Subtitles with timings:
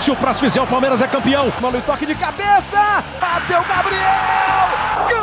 [0.00, 1.52] Se o próximo fizer, o Palmeiras é campeão.
[1.60, 3.04] Mano, toque de cabeça.
[3.20, 4.00] Bateu Gabriel.
[5.10, 5.20] Gol!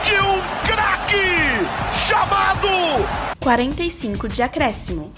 [0.04, 1.67] De um craque
[2.07, 2.68] chamado
[3.40, 5.12] 45 de acréscimo.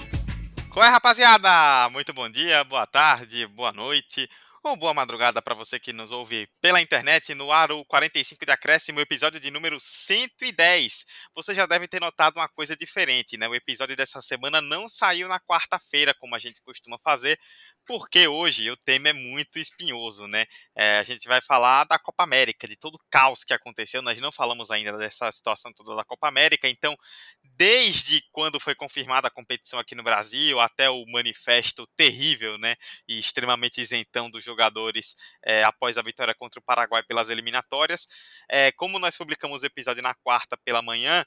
[0.70, 1.90] Qual é, rapaziada?
[1.90, 4.26] Muito bom dia, boa tarde, boa noite
[4.68, 8.50] ou boa madrugada para você que nos ouve pela internet no ar o 45 de
[8.50, 11.04] acréscimo, episódio de número 110.
[11.34, 13.46] Você já deve ter notado uma coisa diferente, né?
[13.48, 17.38] O episódio dessa semana não saiu na quarta-feira, como a gente costuma fazer,
[17.86, 20.44] porque hoje o tema é muito espinhoso, né?
[20.74, 24.02] É, a gente vai falar da Copa América, de todo o caos que aconteceu.
[24.02, 26.96] Nós não falamos ainda dessa situação toda da Copa América, então,
[27.42, 32.74] desde quando foi confirmada a competição aqui no Brasil até o manifesto terrível, né?
[33.08, 38.08] E extremamente isentão dos jogadores é, após a vitória contra o Paraguai pelas eliminatórias.
[38.50, 41.24] É, como nós publicamos o episódio na quarta pela manhã,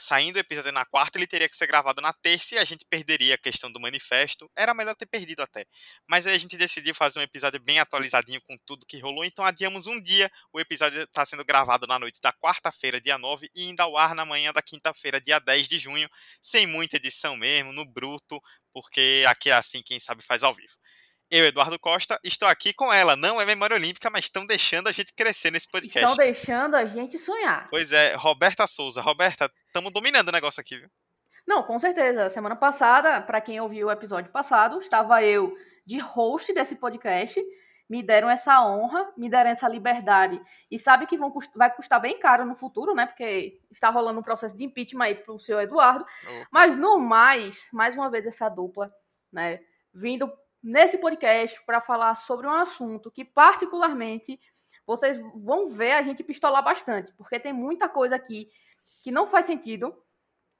[0.00, 2.84] saindo o episódio na quarta, ele teria que ser gravado na terça e a gente
[2.88, 4.50] perderia a questão do manifesto.
[4.56, 5.64] Era melhor ter perdido até.
[6.08, 9.44] Mas aí a gente decidiu fazer um episódio bem atualizadinho com tudo que rolou, então
[9.44, 10.30] adiamos um dia.
[10.52, 14.14] O episódio está sendo gravado na noite da quarta-feira, dia 9, e indo ao ar
[14.14, 16.08] na manhã da quinta-feira, dia 10 de junho,
[16.42, 18.40] sem muita edição mesmo, no bruto,
[18.72, 20.74] porque aqui é assim, quem sabe faz ao vivo.
[21.28, 23.16] Eu, Eduardo Costa, estou aqui com ela.
[23.16, 26.10] Não é memória olímpica, mas estão deixando a gente crescer nesse podcast.
[26.10, 27.68] Estão deixando a gente sonhar.
[27.68, 29.02] Pois é, Roberta Souza.
[29.02, 30.88] Roberta, estamos dominando o negócio aqui, viu?
[31.44, 32.30] Não, com certeza.
[32.30, 37.42] Semana passada, para quem ouviu o episódio passado, estava eu de host desse podcast.
[37.88, 40.40] Me deram essa honra, me deram essa liberdade.
[40.70, 43.06] E sabe que vão vai custar bem caro no futuro, né?
[43.06, 46.04] Porque está rolando um processo de impeachment aí para o senhor Eduardo.
[46.04, 46.48] Opa.
[46.52, 48.92] Mas no mais, mais uma vez essa dupla,
[49.32, 49.60] né?
[49.92, 50.30] Vindo
[50.66, 54.40] nesse podcast para falar sobre um assunto que, particularmente,
[54.84, 58.50] vocês vão ver a gente pistolar bastante, porque tem muita coisa aqui
[59.04, 59.96] que não faz sentido,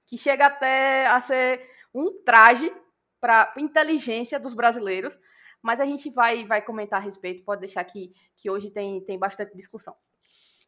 [0.07, 2.73] que chega até a ser um traje
[3.21, 5.19] para inteligência dos brasileiros,
[5.61, 9.19] mas a gente vai, vai comentar a respeito, pode deixar que, que hoje tem, tem
[9.19, 9.97] bastante discussão.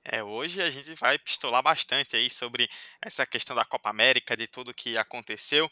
[0.04, 2.68] É, hoje a gente vai pistolar bastante aí sobre
[3.00, 5.70] essa questão da Copa América, de tudo que aconteceu.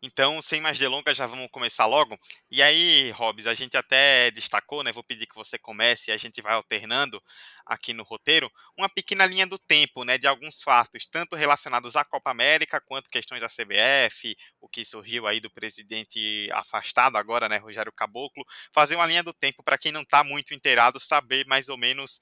[0.00, 2.16] Então, sem mais delongas, já vamos começar logo.
[2.48, 4.92] E aí, Hobbs, a gente até destacou, né?
[4.92, 7.20] Vou pedir que você comece e a gente vai alternando
[7.66, 8.48] aqui no roteiro,
[8.78, 10.16] uma pequena linha do tempo, né?
[10.16, 15.26] De alguns fatos, tanto relacionados à Copa América, quanto questões da CBF, o que surgiu
[15.26, 17.56] aí do presidente afastado agora, né?
[17.58, 18.44] Rogério Caboclo.
[18.72, 22.20] Fazer uma linha do tempo para quem não está muito inteirado saber mais ou menos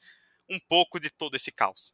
[0.49, 1.93] um pouco de todo esse caos.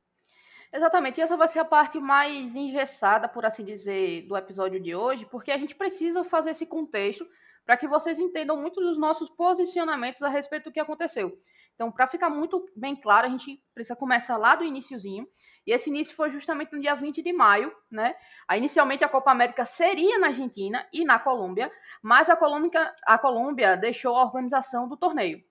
[0.75, 4.94] Exatamente, e essa vai ser a parte mais engessada, por assim dizer, do episódio de
[4.94, 7.28] hoje, porque a gente precisa fazer esse contexto
[7.65, 11.38] para que vocês entendam muito dos nossos posicionamentos a respeito do que aconteceu.
[11.75, 15.28] Então, para ficar muito bem claro, a gente precisa começar lá do iníciozinho,
[15.66, 18.15] e esse início foi justamente no dia 20 de maio, né?
[18.49, 21.71] Aí, inicialmente a Copa América seria na Argentina e na Colômbia,
[22.03, 25.44] mas a Colômbia, a Colômbia deixou a organização do torneio.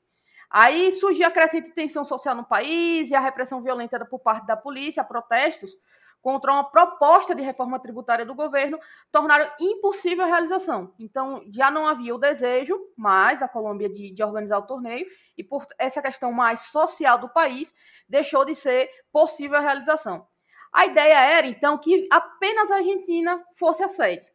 [0.51, 4.57] Aí surgiu a crescente tensão social no país e a repressão violenta por parte da
[4.57, 5.78] polícia, protestos
[6.22, 8.79] contra uma proposta de reforma tributária do governo
[9.11, 10.94] tornaram impossível a realização.
[11.00, 15.07] Então, já não havia o desejo mais da Colômbia de, de, organizar o torneio,
[15.38, 17.73] e por essa questão mais social do país,
[18.07, 20.28] deixou de ser possível a realização.
[20.72, 24.31] A ideia era, então, que apenas a Argentina fosse a sede.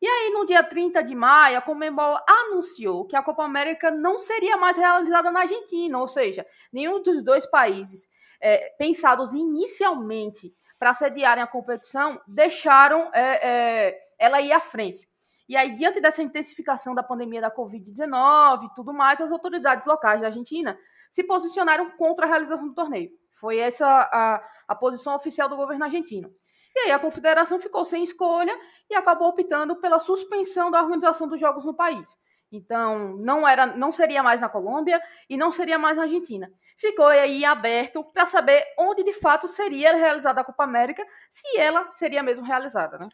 [0.00, 4.18] E aí, no dia 30 de maio, a Comembol anunciou que a Copa América não
[4.18, 8.06] seria mais realizada na Argentina, ou seja, nenhum dos dois países
[8.40, 15.08] é, pensados inicialmente para sediarem a competição deixaram é, é, ela ir à frente.
[15.48, 20.20] E aí, diante dessa intensificação da pandemia da Covid-19 e tudo mais, as autoridades locais
[20.20, 20.78] da Argentina
[21.10, 23.10] se posicionaram contra a realização do torneio.
[23.32, 26.30] Foi essa a, a posição oficial do governo argentino.
[26.76, 28.54] E aí a confederação ficou sem escolha
[28.90, 32.18] e acabou optando pela suspensão da organização dos jogos no país.
[32.52, 36.52] Então, não era, não seria mais na Colômbia e não seria mais na Argentina.
[36.76, 41.90] Ficou aí aberto para saber onde de fato seria realizada a Copa América, se ela
[41.90, 43.08] seria mesmo realizada, né?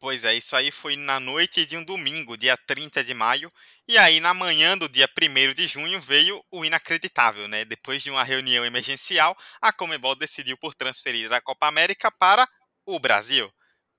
[0.00, 3.52] Pois é, isso aí foi na noite de um domingo, dia 30 de maio,
[3.86, 7.64] e aí na manhã do dia 1 de junho veio o inacreditável, né?
[7.64, 12.46] Depois de uma reunião emergencial, a Comebol decidiu por transferir a Copa América para
[12.88, 13.52] o Brasil.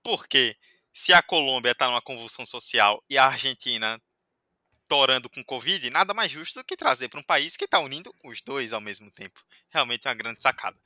[0.03, 0.57] Porque
[0.91, 4.01] se a Colômbia está numa convulsão social e a Argentina
[4.87, 8.13] torando com Covid, nada mais justo do que trazer para um país que está unindo
[8.23, 9.39] os dois ao mesmo tempo.
[9.69, 10.81] Realmente é uma grande sacada.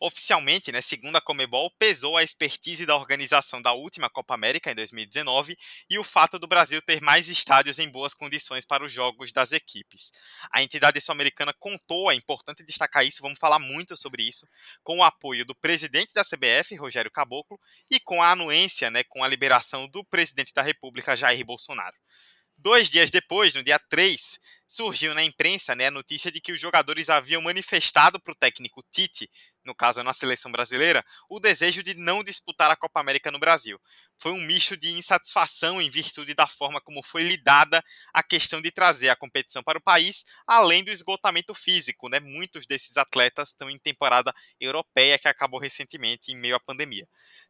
[0.00, 4.74] Oficialmente, né, segundo a Comebol, pesou a expertise da organização da última Copa América em
[4.74, 5.56] 2019
[5.88, 9.52] e o fato do Brasil ter mais estádios em boas condições para os jogos das
[9.52, 10.10] equipes.
[10.52, 14.46] A entidade sul-americana contou, é importante destacar isso, vamos falar muito sobre isso,
[14.82, 17.58] com o apoio do presidente da CBF, Rogério Caboclo,
[17.88, 21.96] e com a anuência, né, com a liberação do presidente da República, Jair Bolsonaro.
[22.56, 26.60] Dois dias depois, no dia 3, surgiu na imprensa né, a notícia de que os
[26.60, 29.28] jogadores haviam manifestado para o técnico Tite
[29.64, 33.80] no caso na seleção brasileira, o desejo de não disputar a Copa América no Brasil.
[34.16, 37.82] Foi um misto de insatisfação em virtude da forma como foi lidada
[38.12, 42.08] a questão de trazer a competição para o país, além do esgotamento físico.
[42.08, 42.20] Né?
[42.20, 47.08] Muitos desses atletas estão em temporada europeia que acabou recentemente em meio à pandemia.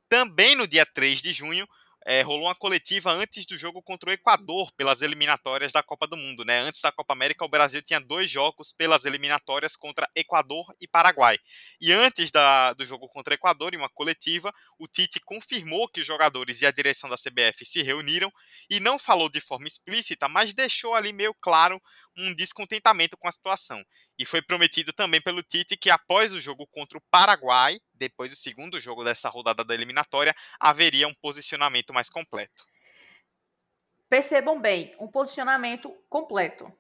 [0.09, 1.67] Também no dia 3 de junho,
[2.05, 6.17] é, rolou uma coletiva antes do jogo contra o Equador pelas eliminatórias da Copa do
[6.17, 6.45] Mundo.
[6.45, 6.61] Né?
[6.61, 11.39] Antes da Copa América, o Brasil tinha dois jogos pelas eliminatórias contra Equador e Paraguai.
[11.81, 16.01] E antes da, do jogo contra o Equador, em uma coletiva, o Tite confirmou que
[16.01, 18.31] os jogadores e a direção da CBF se reuniram
[18.69, 21.81] e não falou de forma explícita, mas deixou ali meio claro
[22.17, 23.83] um descontentamento com a situação.
[24.19, 28.37] E foi prometido também pelo Tite que após o jogo contra o Paraguai, depois do
[28.37, 32.65] segundo jogo dessa rodada da eliminatória, haveria um posicionamento mais completo.
[34.09, 36.73] Percebam bem, um posicionamento completo.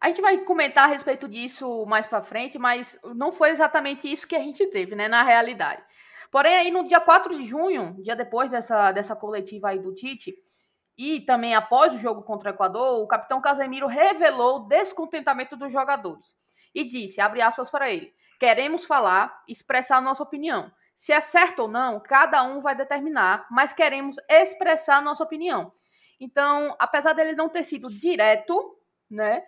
[0.00, 4.26] A gente vai comentar a respeito disso mais para frente, mas não foi exatamente isso
[4.26, 5.82] que a gente teve, né, na realidade.
[6.30, 10.34] Porém, aí no dia 4 de junho, dia depois dessa, dessa coletiva aí do Tite,
[10.96, 15.70] e também após o jogo contra o Equador, o capitão Casemiro revelou o descontentamento dos
[15.70, 16.34] jogadores
[16.74, 20.70] e disse, abre aspas para ele, queremos falar, expressar nossa opinião.
[20.94, 25.70] Se é certo ou não, cada um vai determinar, mas queremos expressar nossa opinião.
[26.18, 28.78] Então, apesar dele não ter sido direto,
[29.10, 29.42] né,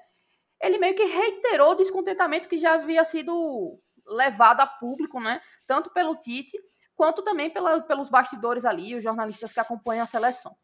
[0.62, 5.90] ele meio que reiterou o descontentamento que já havia sido levado a público, né, tanto
[5.90, 6.58] pelo Tite
[6.94, 10.54] quanto também pela, pelos bastidores ali, os jornalistas que acompanham a seleção.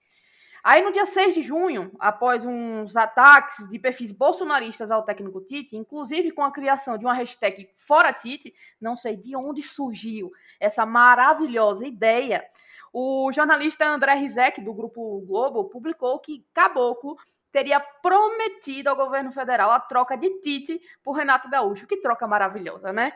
[0.65, 5.77] Aí no dia 6 de junho, após uns ataques de perfis bolsonaristas ao técnico Tite,
[5.77, 10.87] inclusive com a criação de uma hashtag Fora Tite, não sei de onde surgiu essa
[10.87, 12.43] maravilhosa ideia,
[12.91, 17.19] o jornalista André Rizek, do Grupo Globo, publicou que Caboclo
[17.53, 21.87] teria prometido ao governo federal a troca de Tite por Renato Gaúcho.
[21.87, 23.13] Que troca maravilhosa, né?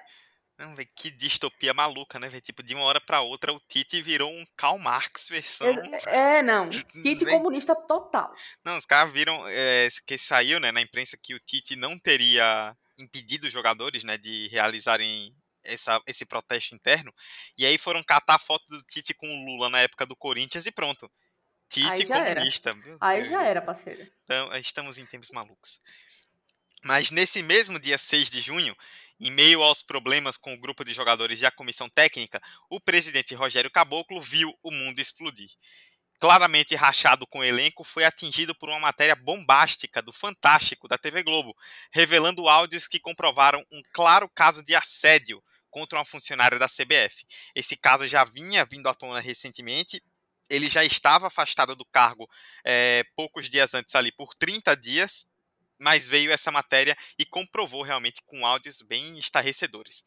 [0.58, 2.42] Não, véio, que distopia maluca, né, velho?
[2.42, 5.68] Tipo, de uma hora para outra o Tite virou um Karl Marx versão.
[6.06, 6.68] É, não.
[7.02, 7.36] Tite véio.
[7.36, 8.34] comunista total.
[8.64, 12.76] Não, os caras viram é, que saiu, né, na imprensa que o Tite não teria
[12.98, 15.32] impedido os jogadores, né, de realizarem
[15.62, 17.14] essa, esse protesto interno.
[17.56, 20.66] E aí foram catar a foto do Tite com o Lula na época do Corinthians
[20.66, 21.08] e pronto.
[21.68, 22.76] Tite comunista.
[23.00, 24.10] Aí já era, parceiro.
[24.24, 25.80] Então, estamos em tempos malucos.
[26.84, 28.74] Mas nesse mesmo dia 6 de junho,
[29.20, 33.34] em meio aos problemas com o grupo de jogadores e a comissão técnica, o presidente
[33.34, 35.50] Rogério Caboclo viu o mundo explodir.
[36.20, 41.22] Claramente rachado com o elenco, foi atingido por uma matéria bombástica do Fantástico da TV
[41.22, 41.56] Globo,
[41.92, 47.24] revelando áudios que comprovaram um claro caso de assédio contra uma funcionária da CBF.
[47.54, 50.02] Esse caso já vinha vindo à tona recentemente.
[50.50, 52.28] Ele já estava afastado do cargo
[52.64, 55.30] é, poucos dias antes ali por 30 dias,
[55.78, 60.04] mas veio essa matéria e comprovou realmente com áudios bem estarrecedores.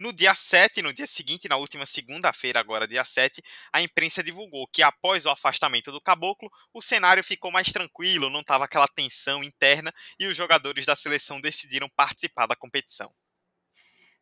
[0.00, 4.66] No dia 7, no dia seguinte, na última segunda-feira, agora dia 7, a imprensa divulgou
[4.66, 9.44] que após o afastamento do caboclo, o cenário ficou mais tranquilo, não estava aquela tensão
[9.44, 13.12] interna e os jogadores da seleção decidiram participar da competição.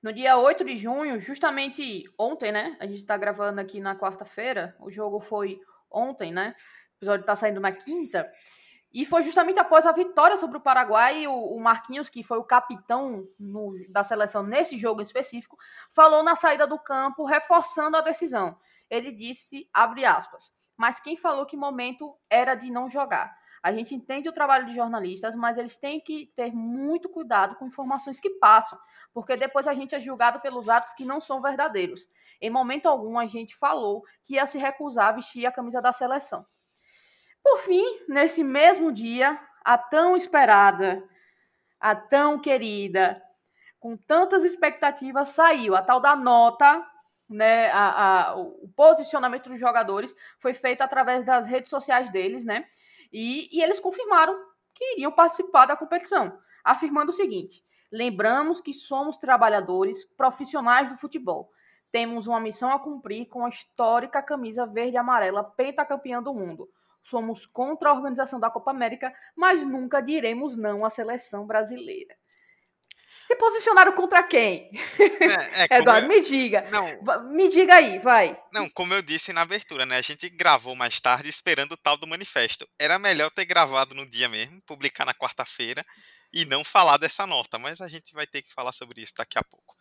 [0.03, 2.77] No dia 8 de junho, justamente ontem, né?
[2.81, 6.57] A gente está gravando aqui na quarta-feira, o jogo foi ontem, né?
[6.95, 8.29] O episódio está saindo na quinta.
[8.93, 13.29] E foi justamente após a vitória sobre o Paraguai, o, Marquinhos, que foi o capitão
[13.39, 15.59] no, da seleção nesse jogo específico,
[15.91, 18.59] falou na saída do campo, reforçando a decisão.
[18.89, 23.37] Ele disse, abre aspas, mas quem falou que momento era de não jogar?
[23.63, 27.67] A gente entende o trabalho de jornalistas, mas eles têm que ter muito cuidado com
[27.67, 28.79] informações que passam,
[29.13, 32.07] porque depois a gente é julgado pelos atos que não são verdadeiros.
[32.41, 35.93] Em momento algum, a gente falou que ia se recusar a vestir a camisa da
[35.93, 36.47] seleção.
[37.49, 41.03] Por fim, nesse mesmo dia, a tão esperada,
[41.81, 43.23] a tão querida,
[43.81, 46.87] com tantas expectativas, saiu a tal da nota,
[47.27, 47.71] né?
[47.71, 52.67] A, a, o posicionamento dos jogadores foi feito através das redes sociais deles, né?
[53.11, 54.39] E, e eles confirmaram
[54.75, 61.51] que iriam participar da competição, afirmando o seguinte: lembramos que somos trabalhadores profissionais do futebol.
[61.91, 66.69] Temos uma missão a cumprir com a histórica camisa verde e amarela pentacampeã do mundo
[67.03, 72.15] somos contra a organização da Copa América, mas nunca diremos não à seleção brasileira.
[73.27, 74.71] Se posicionaram contra quem?
[74.99, 76.09] É, é, Eduardo, eu...
[76.09, 76.67] me diga.
[76.71, 78.41] Não, me diga aí, vai.
[78.55, 79.99] Não, como eu disse na abertura, né?
[79.99, 82.67] A gente gravou mais tarde esperando o tal do manifesto.
[82.79, 85.85] Era melhor ter gravado no dia mesmo, publicar na quarta-feira
[86.33, 89.39] e não falar dessa nota, mas a gente vai ter que falar sobre isso daqui
[89.39, 89.77] a pouco.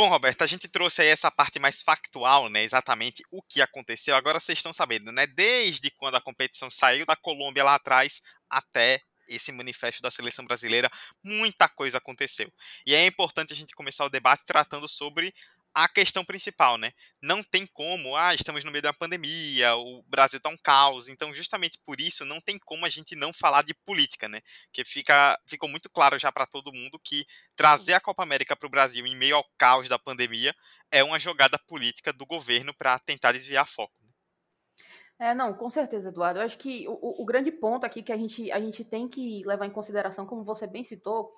[0.00, 2.62] Bom, Roberto, a gente trouxe aí essa parte mais factual, né?
[2.62, 4.16] Exatamente o que aconteceu.
[4.16, 5.26] Agora vocês estão sabendo, né?
[5.26, 10.90] Desde quando a competição saiu da Colômbia lá atrás até esse manifesto da seleção brasileira,
[11.22, 12.50] muita coisa aconteceu.
[12.86, 15.34] E é importante a gente começar o debate tratando sobre
[15.74, 16.92] a questão principal, né?
[17.22, 21.34] Não tem como, ah, estamos no meio da pandemia, o Brasil está um caos, então
[21.34, 24.40] justamente por isso não tem como a gente não falar de política, né?
[24.72, 27.24] Que fica, ficou muito claro já para todo mundo que
[27.54, 30.54] trazer a Copa América para o Brasil em meio ao caos da pandemia
[30.90, 33.94] é uma jogada política do governo para tentar desviar foco.
[34.02, 35.30] Né?
[35.30, 36.40] É, não, com certeza, Eduardo.
[36.40, 39.44] Eu acho que o, o grande ponto aqui que a gente, a gente tem que
[39.44, 41.32] levar em consideração, como você bem citou,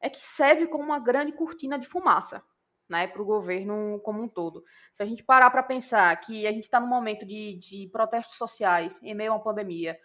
[0.00, 2.42] é que serve como uma grande cortina de fumaça
[2.88, 4.64] né, para o governo como um todo.
[4.92, 8.36] Se a gente parar para pensar que a gente está num momento de, de protestos
[8.36, 9.98] sociais em meio a uma pandemia,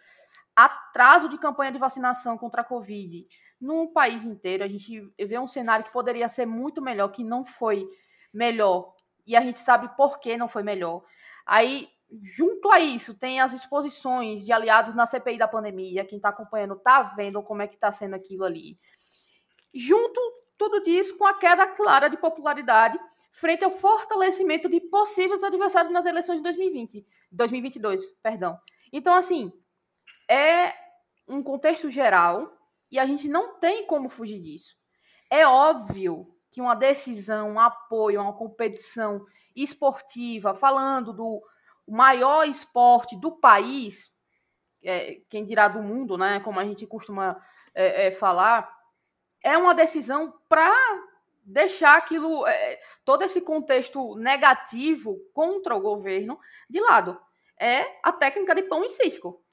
[0.55, 3.25] atraso de campanha de vacinação contra a Covid
[3.59, 7.43] no país inteiro, a gente vê um cenário que poderia ser muito melhor, que não
[7.43, 7.87] foi
[8.33, 8.93] melhor,
[9.25, 11.03] e a gente sabe por que não foi melhor.
[11.45, 11.89] Aí,
[12.23, 16.75] junto a isso, tem as exposições de aliados na CPI da pandemia, quem está acompanhando
[16.75, 18.79] está vendo como é que está sendo aquilo ali.
[19.73, 20.19] Junto
[20.59, 22.99] tudo disso com a queda clara de popularidade
[23.31, 28.59] frente ao fortalecimento de possíveis adversários nas eleições de 2020, 2022, perdão.
[28.91, 29.53] Então, assim,
[30.29, 30.73] é
[31.27, 32.51] um contexto geral
[32.91, 34.75] e a gente não tem como fugir disso.
[35.29, 39.25] É óbvio que uma decisão, um apoio a uma competição
[39.55, 41.41] esportiva, falando do
[41.87, 44.11] maior esporte do país,
[44.83, 47.39] é, quem dirá do mundo, né, como a gente costuma
[47.73, 48.78] é, é, falar,
[49.43, 50.73] é uma decisão para
[51.43, 57.19] deixar aquilo, é, todo esse contexto negativo contra o governo de lado.
[57.59, 59.43] É a técnica de pão e circo.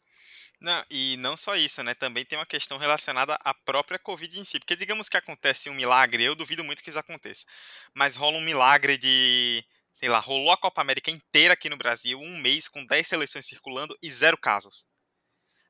[0.60, 1.94] Não, e não só isso, né?
[1.94, 4.58] Também tem uma questão relacionada à própria Covid em si.
[4.58, 7.44] Porque digamos que acontece um milagre, eu duvido muito que isso aconteça.
[7.94, 9.64] Mas rola um milagre de.
[9.94, 13.46] Sei lá, rolou a Copa América inteira aqui no Brasil, um mês com 10 seleções
[13.46, 14.86] circulando e zero casos.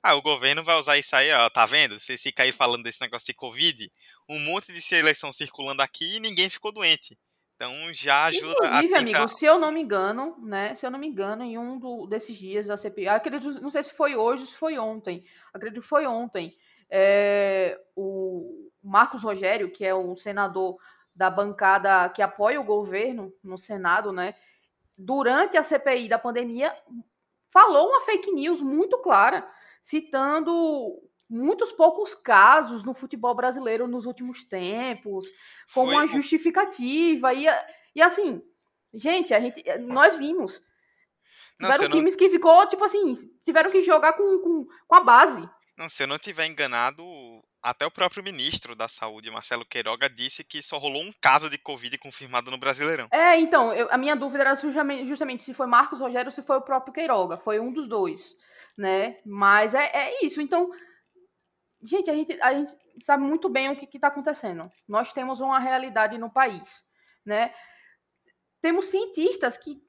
[0.07, 1.99] Ah, o governo vai usar isso aí, ó, tá vendo?
[1.99, 3.91] Vocês ficam aí falando desse negócio de Covid,
[4.29, 7.19] um monte de seleção circulando aqui e ninguém ficou doente.
[7.57, 9.01] Então já ajuda Inclusive, a tentar...
[9.01, 10.77] amigo, se eu não me engano, né?
[10.77, 13.83] Se eu não me engano, em um do, desses dias da CPI, acredito, não sei
[13.83, 16.57] se foi hoje ou se foi ontem, acredito que foi ontem,
[16.89, 20.77] é, o Marcos Rogério, que é o senador
[21.13, 24.35] da bancada que apoia o governo no Senado, né?
[24.97, 26.73] Durante a CPI da pandemia,
[27.51, 29.45] falou uma fake news muito clara
[29.87, 31.00] citando
[31.31, 35.26] muitos poucos casos no futebol brasileiro nos últimos tempos,
[35.73, 35.95] como Foi...
[35.95, 37.33] uma justificativa.
[37.33, 37.47] E,
[37.95, 38.43] e assim,
[38.93, 40.61] gente, a gente, nós vimos.
[41.61, 42.19] Não, tiveram times não...
[42.19, 43.14] que ficou, tipo assim,
[43.45, 45.49] tiveram que jogar com, com, com a base.
[45.78, 47.05] Não, se eu não tiver enganado,
[47.62, 51.59] até o próprio ministro da Saúde, Marcelo Queiroga, disse que só rolou um caso de
[51.59, 53.07] Covid confirmado no Brasileirão.
[53.12, 56.43] É, então, eu, a minha dúvida era justamente, justamente, se foi Marcos Rogério ou se
[56.43, 57.38] foi o próprio Queiroga.
[57.38, 58.35] Foi um dos dois
[58.76, 59.18] né?
[59.25, 60.40] Mas é, é isso.
[60.40, 60.71] Então,
[61.83, 64.71] gente, a gente, a gente sabe muito bem o que está acontecendo.
[64.88, 66.85] Nós temos uma realidade no país,
[67.25, 67.54] né?
[68.61, 69.83] Temos cientistas que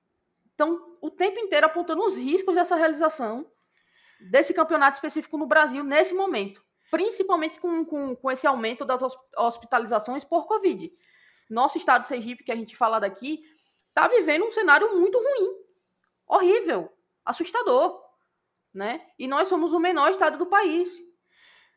[0.49, 3.49] estão o tempo inteiro apontando os riscos dessa realização
[4.19, 9.01] desse campeonato específico no Brasil nesse momento, principalmente com, com, com esse aumento das
[9.37, 10.91] hospitalizações por Covid.
[11.49, 13.43] Nosso estado Sergipe, que a gente fala daqui,
[13.89, 15.55] está vivendo um cenário muito ruim,
[16.27, 16.91] horrível,
[17.23, 18.06] assustador
[18.73, 18.99] né?
[19.17, 20.89] E nós somos o menor estado do país.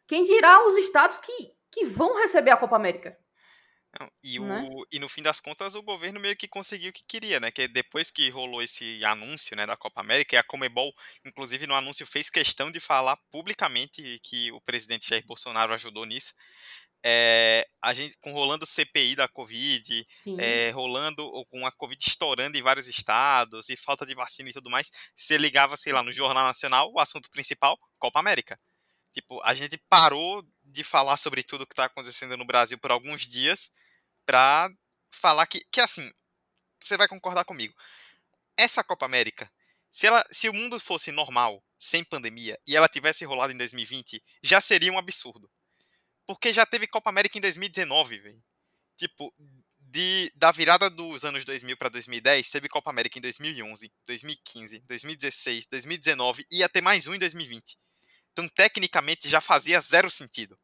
[0.06, 3.16] Quem dirá os estados que, que vão receber a Copa América?
[4.22, 4.68] e, o, né?
[4.92, 7.50] e no fim das contas o governo meio que conseguiu o que queria, né?
[7.50, 10.92] Que depois que rolou esse anúncio né, da Copa América, e a Comebol,
[11.24, 16.34] inclusive no anúncio, fez questão de falar publicamente que o presidente Jair Bolsonaro ajudou nisso.
[17.02, 20.06] É, a gente com rolando CPI da Covid,
[20.38, 24.68] é, rolando com a Covid estourando em vários estados e falta de vacina e tudo
[24.68, 28.60] mais, você ligava, sei lá, no Jornal Nacional, o assunto principal, Copa América.
[29.12, 33.26] Tipo, a gente parou de falar sobre tudo que está acontecendo no Brasil por alguns
[33.26, 33.70] dias
[34.24, 34.68] para
[35.10, 36.10] falar que, que assim,
[36.80, 37.74] você vai concordar comigo.
[38.56, 39.50] Essa Copa América,
[39.90, 44.22] se, ela, se o mundo fosse normal, sem pandemia, e ela tivesse rolado em 2020,
[44.42, 45.50] já seria um absurdo.
[46.30, 48.40] Porque já teve Copa América em 2019, velho.
[48.96, 49.34] Tipo,
[49.80, 55.66] de, da virada dos anos 2000 para 2010, teve Copa América em 2011, 2015, 2016,
[55.66, 57.76] 2019 e ia ter mais um em 2020.
[58.30, 60.56] Então, tecnicamente, já fazia zero sentido.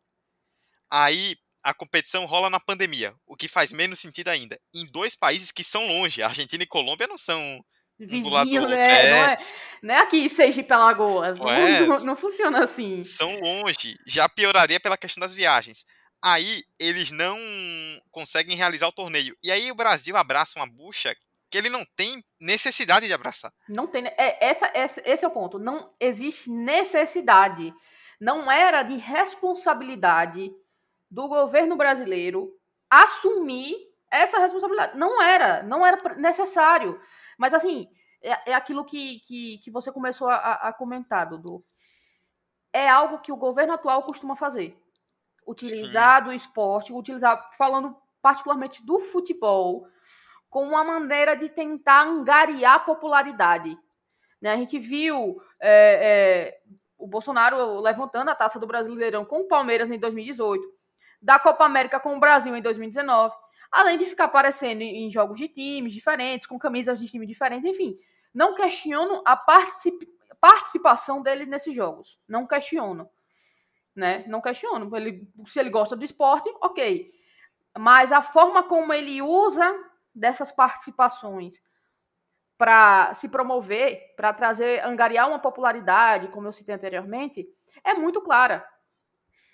[0.88, 4.61] Aí, a competição rola na pandemia, o que faz menos sentido ainda.
[4.73, 7.66] Em dois países que são longe, Argentina e Colômbia não são
[7.98, 9.10] Vizinho, né?
[9.10, 9.38] Não, é,
[9.82, 11.38] não é aqui Sergipe Alagoas.
[11.38, 13.02] Não, É, não, não funciona assim.
[13.02, 15.84] são longe, já pioraria pela questão das viagens.
[16.22, 17.38] Aí eles não
[18.10, 19.36] conseguem realizar o torneio.
[19.42, 21.14] E aí o Brasil abraça uma bucha
[21.50, 23.52] que ele não tem necessidade de abraçar.
[23.68, 24.06] Não tem.
[24.06, 25.58] É, essa, essa, esse é o ponto.
[25.58, 27.72] Não existe necessidade.
[28.20, 30.50] Não era de responsabilidade
[31.10, 32.50] do governo brasileiro
[32.90, 33.74] assumir
[34.10, 34.98] essa responsabilidade.
[34.98, 35.62] Não era.
[35.62, 37.00] Não era necessário.
[37.36, 37.88] Mas, assim,
[38.22, 41.64] é, é aquilo que, que, que você começou a, a comentar, Dudu.
[42.72, 44.76] É algo que o governo atual costuma fazer.
[45.46, 49.86] Utilizar do esporte, utilizar, falando particularmente do futebol,
[50.50, 53.78] como uma maneira de tentar angariar popularidade.
[54.40, 54.52] Né?
[54.52, 56.60] A gente viu é, é,
[56.98, 60.66] o Bolsonaro levantando a taça do Brasileirão com o Palmeiras em 2018,
[61.22, 63.34] da Copa América com o Brasil em 2019,
[63.70, 67.99] além de ficar aparecendo em jogos de times diferentes, com camisas de times diferentes, enfim.
[68.32, 70.08] Não questiono a particip-
[70.40, 72.18] participação dele nesses jogos.
[72.28, 73.08] Não questiono.
[73.94, 74.25] Né?
[74.28, 74.94] Não questiono.
[74.96, 77.11] Ele, se ele gosta do esporte, ok.
[77.78, 79.75] Mas a forma como ele usa
[80.14, 81.61] dessas participações
[82.58, 87.46] para se promover, para trazer, angariar uma popularidade, como eu citei anteriormente,
[87.85, 88.66] é muito clara.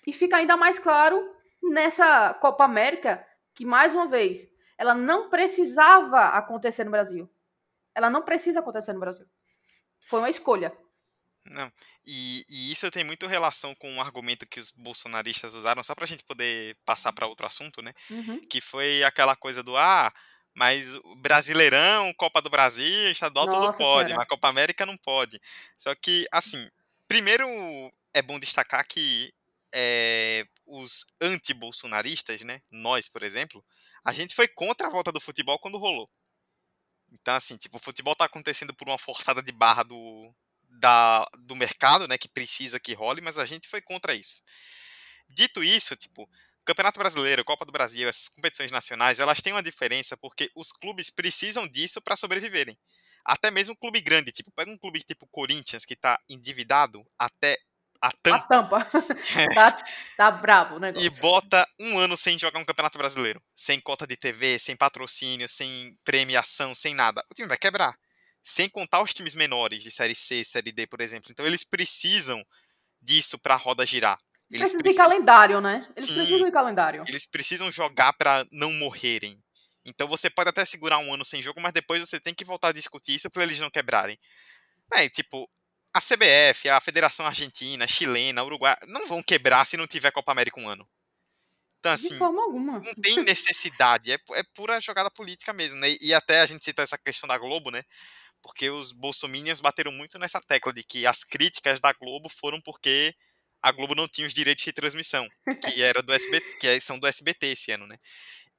[0.05, 1.21] E fica ainda mais claro
[1.61, 7.29] nessa Copa América, que, mais uma vez, ela não precisava acontecer no Brasil.
[7.95, 9.25] Ela não precisa acontecer no Brasil.
[10.07, 10.75] Foi uma escolha.
[11.45, 11.71] Não.
[12.05, 16.05] E, e isso tem muito relação com um argumento que os bolsonaristas usaram, só pra
[16.05, 17.93] gente poder passar para outro assunto, né?
[18.09, 18.39] Uhum.
[18.41, 20.11] Que foi aquela coisa do ah,
[20.55, 24.15] mas o Brasileirão, Copa do Brasil, estadual tudo Nossa pode, Senhora.
[24.17, 25.39] mas Copa América não pode.
[25.77, 26.69] Só que, assim,
[27.07, 27.45] primeiro
[28.13, 29.33] é bom destacar que
[29.73, 32.61] é, os anti-bolsonaristas, né?
[32.71, 33.63] Nós, por exemplo,
[34.03, 36.09] a gente foi contra a volta do futebol quando rolou.
[37.11, 40.33] Então, assim, tipo, o futebol tá acontecendo por uma forçada de barra do,
[40.67, 44.41] da, do mercado, né, que precisa que role, mas a gente foi contra isso.
[45.29, 46.27] Dito isso, tipo,
[46.65, 51.11] Campeonato Brasileiro, Copa do Brasil, essas competições nacionais, elas têm uma diferença porque os clubes
[51.11, 52.77] precisam disso para sobreviverem.
[53.23, 57.57] Até mesmo um clube grande, tipo, pega um clube tipo Corinthians, que tá endividado até
[58.07, 58.87] a A tampa tampa.
[59.53, 59.83] tá,
[60.17, 61.11] tá brabo o e negócio.
[61.21, 63.41] bota um ano sem jogar um Campeonato Brasileiro.
[63.55, 67.23] Sem cota de TV, sem patrocínio, sem premiação, sem nada.
[67.31, 67.97] O time vai quebrar.
[68.43, 71.31] Sem contar os times menores, de Série C, Série D, por exemplo.
[71.31, 72.45] Então eles precisam
[73.01, 74.19] disso pra roda girar.
[74.51, 75.75] Eles Precisa de precisam, calendário, né?
[75.95, 76.13] Eles Sim.
[76.13, 77.03] precisam de calendário.
[77.07, 79.41] eles precisam jogar pra não morrerem.
[79.85, 82.69] Então você pode até segurar um ano sem jogo, mas depois você tem que voltar
[82.69, 84.19] a discutir isso pra eles não quebrarem.
[84.93, 85.49] É, tipo,
[85.93, 90.59] a CBF, a Federação Argentina, Chilena, Uruguai, não vão quebrar se não tiver Copa América
[90.59, 90.87] um ano.
[91.79, 92.79] Então, De assim, forma alguma.
[92.79, 95.95] não tem necessidade, é, é pura jogada política mesmo, né?
[96.01, 97.83] E até a gente citou essa questão da Globo, né?
[98.41, 103.13] Porque os bolsominions bateram muito nessa tecla de que as críticas da Globo foram porque
[103.61, 105.27] a Globo não tinha os direitos de transmissão,
[105.63, 107.97] que era do SBT, que é- são do SBT esse ano, né?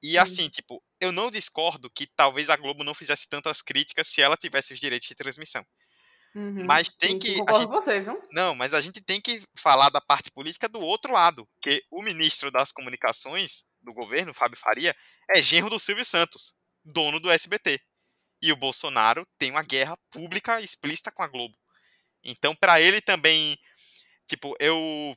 [0.03, 0.17] E Sim.
[0.17, 4.37] assim, tipo, eu não discordo que talvez a Globo não fizesse tantas críticas se ela
[4.37, 5.65] tivesse os direitos de transmissão.
[6.35, 6.65] Uhum.
[6.65, 8.21] Mas tem que- a gente- você, viu?
[8.31, 12.01] Não, mas a gente tem que falar da parte política do outro lado, porque o
[12.01, 14.93] ministro das comunicações do governo, Fábio Faria,
[15.33, 17.79] é genro do Silvio Santos, dono do SBT.
[18.41, 21.55] E o Bolsonaro tem uma guerra pública explícita com a Globo.
[22.23, 23.57] Então, para ele também,
[24.27, 25.15] tipo, eu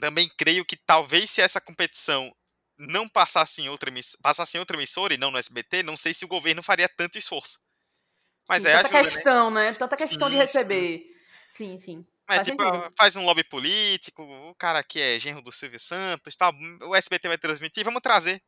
[0.00, 2.30] também creio que talvez se essa competição
[2.76, 6.12] não passasse em outra emissora, passasse em outra emissora e não no SBT, não sei
[6.12, 7.60] se o governo faria tanto esforço.
[8.48, 9.14] Mas Sim, é tanta ajuda, né?
[9.14, 9.72] questão, né?
[9.74, 10.42] Tanta questão de Sim, sim.
[10.42, 11.16] receber.
[11.50, 12.06] Sim, sim.
[12.28, 12.92] É, Faz tipo, sentido.
[12.96, 16.52] faz um lobby político, o cara aqui é genro do Silvio Santos, tal,
[16.82, 18.42] o SBT vai transmitir, vamos trazer.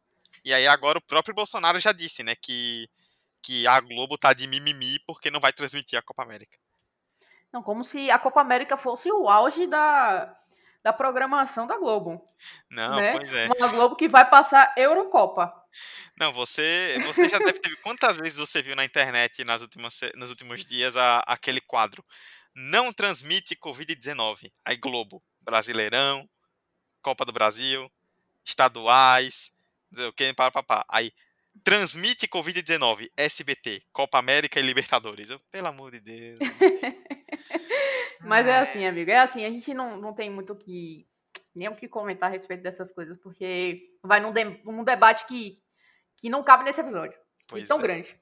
[0.44, 2.88] E aí agora o próprio Bolsonaro já disse, né, que,
[3.42, 6.58] que a Globo tá de mimimi porque não vai transmitir a Copa América.
[7.52, 10.34] Não, como se a Copa América fosse o auge da,
[10.82, 12.24] da programação da Globo.
[12.70, 13.12] Não, né?
[13.12, 13.46] pois é.
[13.58, 15.52] Uma Globo que vai passar Eurocopa.
[16.18, 17.74] Não, você, você já deve ter.
[17.82, 22.04] Quantas vezes você viu na internet nas últimas, nos últimos dias a- aquele quadro?
[22.54, 24.50] Não transmite Covid-19.
[24.64, 26.28] Aí Globo, Brasileirão,
[27.02, 27.90] Copa do Brasil,
[28.44, 29.52] estaduais,
[29.90, 30.84] não sei o que, para papá.
[30.88, 31.12] Aí
[31.64, 35.30] transmite Covid-19, SBT, Copa América e Libertadores.
[35.30, 36.38] Eu, pelo amor de Deus.
[38.20, 39.10] Mas é assim, amigo.
[39.10, 41.06] É assim, a gente não, não tem muito o que.
[41.54, 45.62] Nem o que comentar a respeito dessas coisas, porque vai num, de- num debate que,
[46.16, 47.18] que não cabe nesse episódio.
[47.46, 47.82] Pois tão é.
[47.82, 48.18] grande.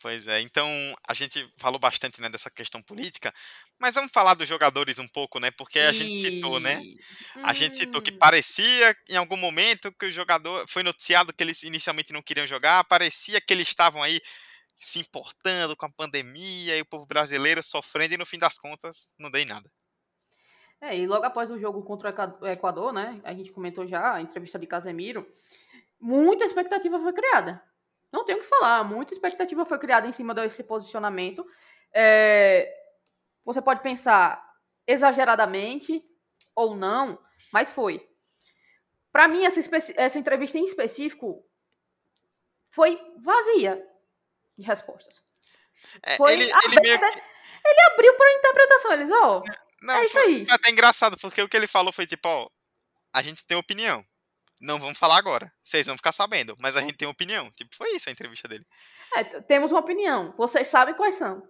[0.00, 0.68] Pois é, então
[1.06, 3.34] a gente falou bastante né, dessa questão política,
[3.78, 5.50] mas vamos falar dos jogadores um pouco, né?
[5.50, 6.80] Porque a gente citou, né?
[6.80, 6.96] E-
[7.42, 11.42] A gente citou que Hum, parecia em algum momento que o jogador foi noticiado que
[11.42, 14.20] eles inicialmente não queriam jogar, parecia que eles estavam aí
[14.80, 19.10] se importando com a pandemia e o povo brasileiro sofrendo e no fim das contas
[19.18, 19.70] não dei nada.
[20.80, 23.20] É, e logo após o jogo contra o Equador, né?
[23.24, 25.26] A gente comentou já a entrevista de Casemiro.
[26.00, 27.62] Muita expectativa foi criada.
[28.12, 28.84] Não tenho o que falar.
[28.84, 31.44] Muita expectativa foi criada em cima desse posicionamento.
[31.92, 32.72] É,
[33.44, 34.42] você pode pensar
[34.86, 36.02] exageradamente
[36.54, 37.18] ou não,
[37.52, 38.06] mas foi.
[39.12, 39.60] Para mim, essa,
[39.96, 41.44] essa entrevista em específico
[42.70, 43.82] foi vazia
[44.56, 45.20] de respostas.
[46.02, 46.94] É, Foi ele, ele meio.
[47.64, 48.92] Ele abriu para interpretação.
[48.92, 49.42] Eles, ó,
[49.82, 50.46] Não, é isso foi, aí.
[50.46, 52.48] foi até engraçado, porque o que ele falou foi tipo, ó,
[53.12, 54.04] a gente tem opinião.
[54.60, 55.52] Não vamos falar agora.
[55.62, 57.50] Vocês vão ficar sabendo, mas a gente tem opinião.
[57.52, 58.66] Tipo, foi isso a entrevista dele.
[59.16, 60.34] É, temos uma opinião.
[60.36, 61.42] Vocês sabem quais são.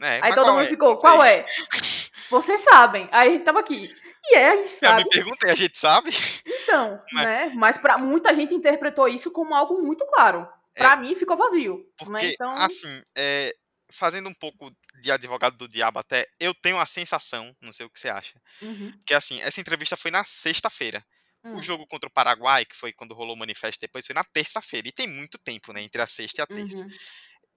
[0.00, 0.68] É, Aí todo mundo é?
[0.68, 1.44] ficou, qual é?
[2.30, 3.08] Vocês sabem.
[3.12, 3.94] Aí a gente tava aqui.
[4.24, 5.04] E é, a gente Eu sabe.
[5.04, 6.10] me perguntei, a gente sabe?
[6.46, 7.52] Então, Mas- né?
[7.56, 10.48] Mas pra muita gente interpretou isso como algo muito claro.
[10.74, 11.76] Pra mim ficou vazio.
[11.78, 11.84] né?
[11.98, 13.54] Porque, Então, assim, é,
[13.90, 17.90] fazendo um pouco de advogado do diabo até, eu tenho a sensação, não sei o
[17.90, 21.04] que você acha, uhum, que assim, essa entrevista foi na sexta-feira.
[21.44, 24.24] Hum, O jogo contra o Paraguai, que foi quando rolou o manifesto depois, foi na
[24.24, 24.88] terça-feira.
[24.88, 26.84] E tem muito tempo, né, entre a sexta e a terça.
[26.84, 26.90] uhum.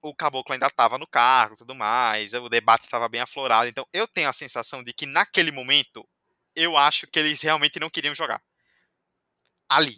[0.01, 3.67] O Caboclo ainda estava no cargo e tudo mais, o debate estava bem aflorado.
[3.69, 6.07] Então, eu tenho a sensação de que naquele momento,
[6.55, 8.41] eu acho que eles realmente não queriam jogar.
[9.69, 9.97] Ali.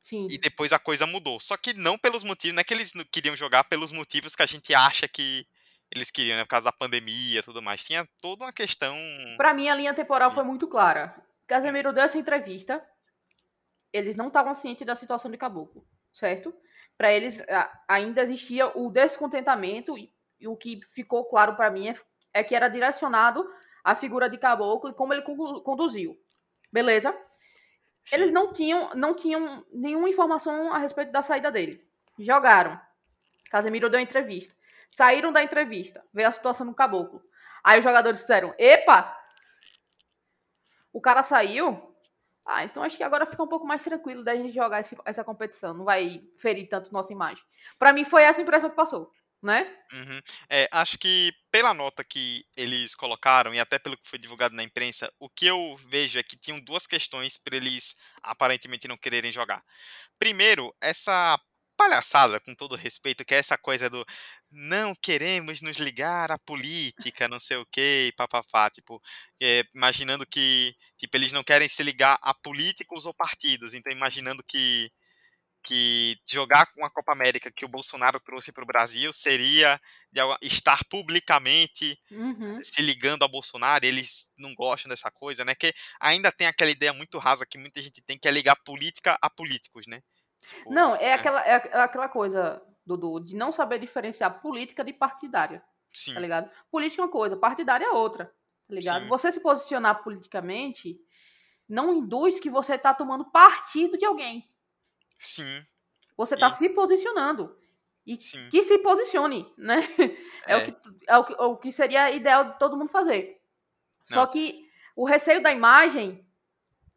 [0.00, 0.26] Sim.
[0.30, 1.40] E depois a coisa mudou.
[1.40, 4.42] Só que não pelos motivos, não é que eles não queriam jogar pelos motivos que
[4.42, 5.46] a gente acha que
[5.90, 6.44] eles queriam, né?
[6.44, 7.84] Por causa da pandemia e tudo mais.
[7.84, 8.96] Tinha toda uma questão.
[9.36, 11.14] Pra mim, a linha temporal foi muito clara.
[11.46, 12.84] Casemiro deu essa entrevista.
[13.96, 16.54] Eles não estavam cientes da situação de Caboclo, certo?
[16.96, 21.88] Pra eles a- ainda existia o descontentamento e, e o que ficou claro pra mim
[21.88, 21.94] é,
[22.32, 23.48] é que era direcionado
[23.84, 26.18] à figura de Caboclo e como ele condu- conduziu.
[26.72, 27.12] Beleza?
[28.04, 31.84] Sim, Eles não tinham, não tinham nenhuma informação a respeito da saída dele.
[32.18, 32.80] Jogaram.
[33.50, 34.54] Casemiro deu entrevista.
[34.90, 36.04] Saíram da entrevista.
[36.12, 37.22] Veio a situação no caboclo.
[37.64, 39.16] Aí os jogadores disseram: Epa!
[40.92, 41.94] O cara saiu.
[42.46, 45.24] Ah, então acho que agora fica um pouco mais tranquilo da gente jogar esse- essa
[45.24, 45.74] competição.
[45.74, 47.44] Não vai ferir tanto nossa imagem.
[47.78, 49.10] Pra mim foi essa impressão que passou,
[49.42, 49.76] né?
[49.92, 50.20] Uhum.
[50.50, 54.64] É, acho que pela nota que eles colocaram e até pelo que foi divulgado na
[54.64, 59.30] imprensa, o que eu vejo é que tinham duas questões para eles aparentemente não quererem
[59.32, 59.62] jogar.
[60.18, 61.38] Primeiro, essa
[61.76, 64.04] palhaçada, com todo respeito, que é essa coisa do
[64.56, 69.00] não queremos nos ligar à política, não sei o que, papapá, tipo,
[69.42, 74.42] é, imaginando que tipo, eles não querem se ligar a políticos ou partidos, então imaginando
[74.48, 74.90] que
[75.62, 79.80] que jogar com a Copa América que o Bolsonaro trouxe para o Brasil seria
[80.40, 82.62] estar publicamente Uhum.
[82.62, 85.54] se ligando a Bolsonaro, eles não gostam dessa coisa, né?
[85.54, 89.18] Que ainda tem aquela ideia muito rasa que muita gente tem que é ligar política
[89.22, 90.02] a políticos, né?
[90.46, 91.14] Tipo, Não, é né?
[91.14, 95.62] aquela, é é aquela coisa, Dudu, de não saber diferenciar política de partidária.
[95.92, 96.50] Sim, tá ligado?
[96.70, 98.26] Política é uma coisa, partidária é outra,
[98.68, 99.02] tá ligado?
[99.02, 99.08] Sim.
[99.08, 100.98] Você se posicionar politicamente
[101.68, 104.48] não induz que você tá tomando partido de alguém.
[105.18, 105.64] sim,
[106.16, 107.58] Você tá E- se posicionando.
[108.06, 108.48] E sim.
[108.50, 109.80] que se posicione, né?
[110.46, 110.76] É, O, É, que,
[111.08, 113.42] é o, que, o que seria ideal de todo mundo fazer.
[114.04, 114.30] Só Não.
[114.30, 116.24] que o receio da imagem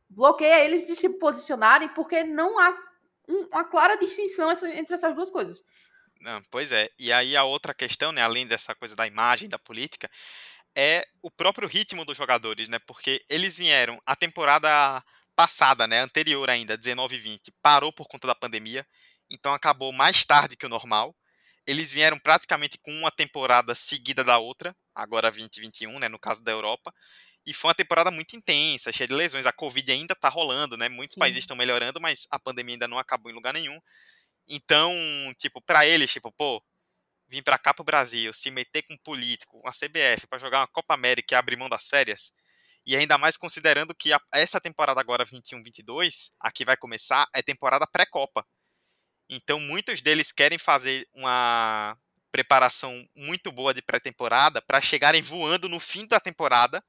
[0.08, 2.72] bloqueia eles de se posicionarem porque não há
[3.30, 5.62] uma clara distinção entre essas duas coisas.
[6.22, 6.90] Não, pois é.
[7.00, 10.10] E aí a outra questão, né, além dessa coisa da imagem, da política,
[10.76, 12.80] é o próprio ritmo dos jogadores, né?
[12.80, 15.04] Porque eles vieram a temporada
[15.36, 18.86] passada, né, anterior ainda, 19 e 20, parou por conta da pandemia,
[19.30, 21.16] então acabou mais tarde que o normal.
[21.66, 26.52] Eles vieram praticamente com uma temporada seguida da outra, agora 2021, né, no caso da
[26.52, 26.94] Europa.
[27.50, 29.48] E foi uma temporada muito intensa, cheia de lesões.
[29.48, 30.88] A Covid ainda tá rolando, né?
[30.88, 31.20] Muitos Sim.
[31.20, 33.80] países estão melhorando, mas a pandemia ainda não acabou em lugar nenhum.
[34.48, 34.94] Então,
[35.38, 36.64] tipo, pra eles, tipo, pô,
[37.28, 40.62] vir pra cá pro Brasil, se meter com um político, com a CBF, pra jogar
[40.62, 42.34] uma Copa América e abrir mão das férias,
[42.86, 47.42] e ainda mais considerando que a- essa temporada agora 21-22, a que vai começar, é
[47.42, 48.46] temporada pré-Copa.
[49.30, 51.98] Então, muitos deles querem fazer uma
[52.32, 56.84] preparação muito boa de pré-temporada para chegarem voando no fim da temporada,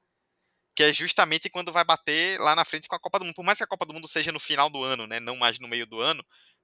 [0.75, 3.35] que é justamente quando vai bater lá na frente com a Copa do Mundo.
[3.35, 5.59] Por mais que a Copa do Mundo seja no final do ano, né, não mais
[5.59, 6.23] no meio do ano,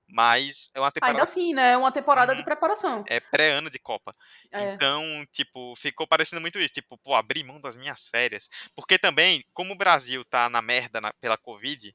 [0.09, 1.73] mas é uma temporada Ainda assim, né?
[1.73, 2.37] É uma temporada Uhum.
[2.37, 3.03] de preparação.
[3.09, 4.15] é pré-ano de Copa.
[4.51, 4.73] É.
[4.73, 8.47] Então, tipo, ficou parecendo muito isso, tipo, pô, abrir mão das minhas férias.
[8.73, 11.93] Porque também, como o Brasil tá na merda na- pela Covid,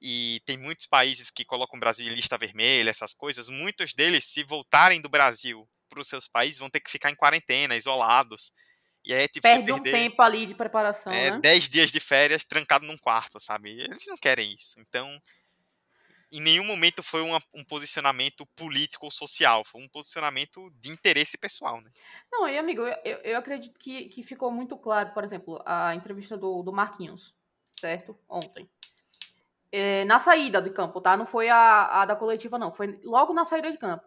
[0.00, 3.48] e tem muitos países que colocam o Brasil em lista vermelha, essas coisas.
[3.48, 7.14] Muitos deles, se voltarem do Brasil para os seus países, vão ter que ficar em
[7.14, 8.52] quarentena, isolados.
[9.04, 11.40] E aí, tipo, Perde um tempo ali de preparação, é, né?
[11.40, 13.70] 10 dias de férias trancado num quarto, sabe?
[13.70, 14.78] Eles não querem isso.
[14.78, 15.18] Então,
[16.32, 21.36] em nenhum momento foi uma, um posicionamento político ou social, foi um posicionamento de interesse
[21.36, 21.90] pessoal, né?
[22.30, 26.36] Não, e amigo, eu, eu, acredito que, que ficou muito claro, por exemplo, a entrevista
[26.36, 27.34] do, do Marquinhos,
[27.78, 28.16] certo?
[28.28, 28.66] Ontem.
[29.70, 31.16] É, na saída do campo, tá?
[31.16, 32.72] Não foi a, a da coletiva, não.
[32.72, 34.04] Foi logo na saída de campo.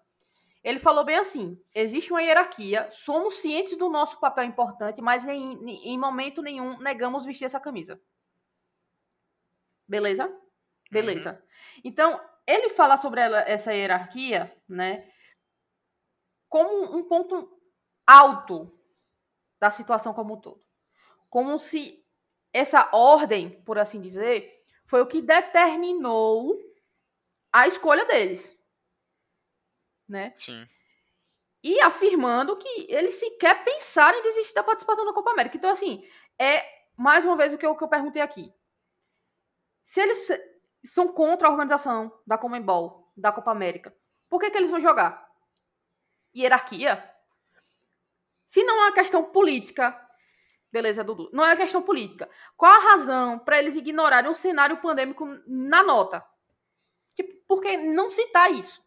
[0.65, 5.63] Ele falou bem assim: existe uma hierarquia, somos cientes do nosso papel importante, mas em,
[5.63, 8.01] em momento nenhum negamos vestir essa camisa.
[9.88, 10.36] Beleza?
[10.91, 11.34] Beleza.
[11.34, 11.82] Uhum.
[11.84, 15.08] Então, ele fala sobre ela, essa hierarquia, né,
[16.49, 17.62] como um ponto
[18.08, 18.75] alto
[19.60, 20.65] da situação como um todo.
[21.30, 22.04] Como se
[22.51, 26.58] essa ordem, por assim dizer, foi o que determinou
[27.54, 28.54] a escolha deles.
[30.07, 30.33] Né?
[30.35, 30.65] Sim.
[31.63, 35.57] E afirmando que eles sequer pensaram em desistir da participação da Copa América.
[35.57, 36.63] Então, assim, é
[36.95, 38.53] mais uma vez o que eu, o que eu perguntei aqui.
[39.83, 40.27] Se eles
[40.85, 43.95] são contra a organização da Comembol, da Copa América.
[44.29, 45.27] Por que, que eles vão jogar?
[46.35, 47.11] Hierarquia?
[48.45, 49.99] Se não é uma questão política,
[50.71, 54.77] beleza, Dudu, não é uma questão política, qual a razão para eles ignorarem um cenário
[54.77, 56.23] pandêmico na nota?
[57.47, 58.84] Por que não citar isso?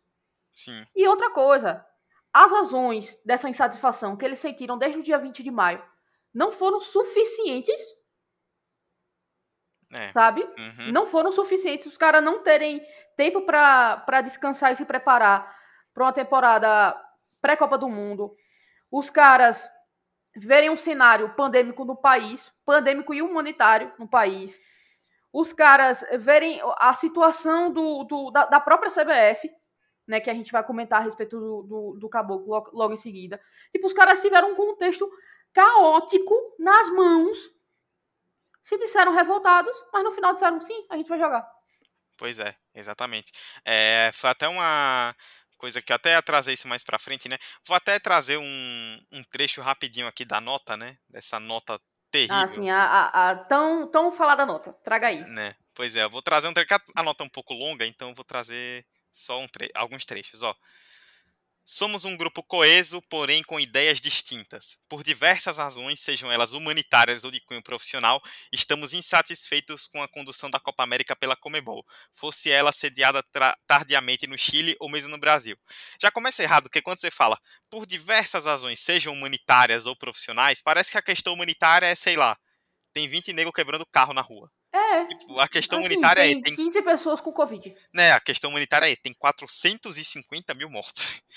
[0.58, 0.84] Sim.
[0.96, 1.86] E outra coisa,
[2.32, 5.80] as razões dessa insatisfação que eles sentiram desde o dia 20 de maio
[6.34, 7.78] não foram suficientes
[9.90, 10.08] é.
[10.08, 10.42] Sabe?
[10.42, 10.92] Uhum.
[10.92, 12.84] Não foram suficientes os caras não terem
[13.16, 15.56] tempo para descansar e se preparar
[15.94, 16.94] para uma temporada
[17.40, 18.34] pré-Copa do Mundo.
[18.90, 19.70] Os caras
[20.36, 24.60] verem um cenário pandêmico no país, pandêmico e humanitário no país.
[25.32, 29.50] Os caras verem a situação do, do da, da, própria CBF,
[30.08, 32.96] né, que a gente vai comentar a respeito do, do, do Caboclo logo, logo em
[32.96, 33.40] seguida.
[33.70, 35.08] Tipo, os caras tiveram um contexto
[35.52, 37.38] caótico nas mãos
[38.62, 41.46] se disseram revoltados, mas no final disseram sim, a gente vai jogar.
[42.18, 43.32] Pois é, exatamente.
[43.64, 45.14] É, foi até uma
[45.56, 47.38] coisa que eu até trazer isso mais pra frente, né?
[47.66, 50.98] Vou até trazer um, um trecho rapidinho aqui da nota, né?
[51.08, 52.36] Dessa nota terrível.
[52.36, 54.72] Ah, sim, a, a, a tão, tão falada nota.
[54.84, 55.22] Traga aí.
[55.24, 55.54] Né?
[55.74, 56.68] Pois é, eu vou trazer um trecho.
[56.94, 58.84] A nota é um pouco longa, então eu vou trazer
[59.18, 60.54] só um tre alguns trechos, ó.
[61.70, 64.78] Somos um grupo coeso, porém com ideias distintas.
[64.88, 70.50] Por diversas razões, sejam elas humanitárias ou de cunho profissional, estamos insatisfeitos com a condução
[70.50, 73.22] da Copa América pela Comebol, fosse ela sediada
[73.66, 75.58] tardiamente no Chile ou mesmo no Brasil.
[76.00, 80.90] Já começa errado, porque quando você fala por diversas razões, sejam humanitárias ou profissionais, parece
[80.90, 82.34] que a questão humanitária é, sei lá,
[82.94, 84.50] tem 20 negros quebrando carro na rua.
[84.72, 85.06] É.
[85.06, 86.42] Tipo, a questão assim, humanitária tem é.
[86.42, 87.74] Tem 15 pessoas com Covid.
[87.92, 91.20] Né, a questão humanitária é: tem 450 mil mortos.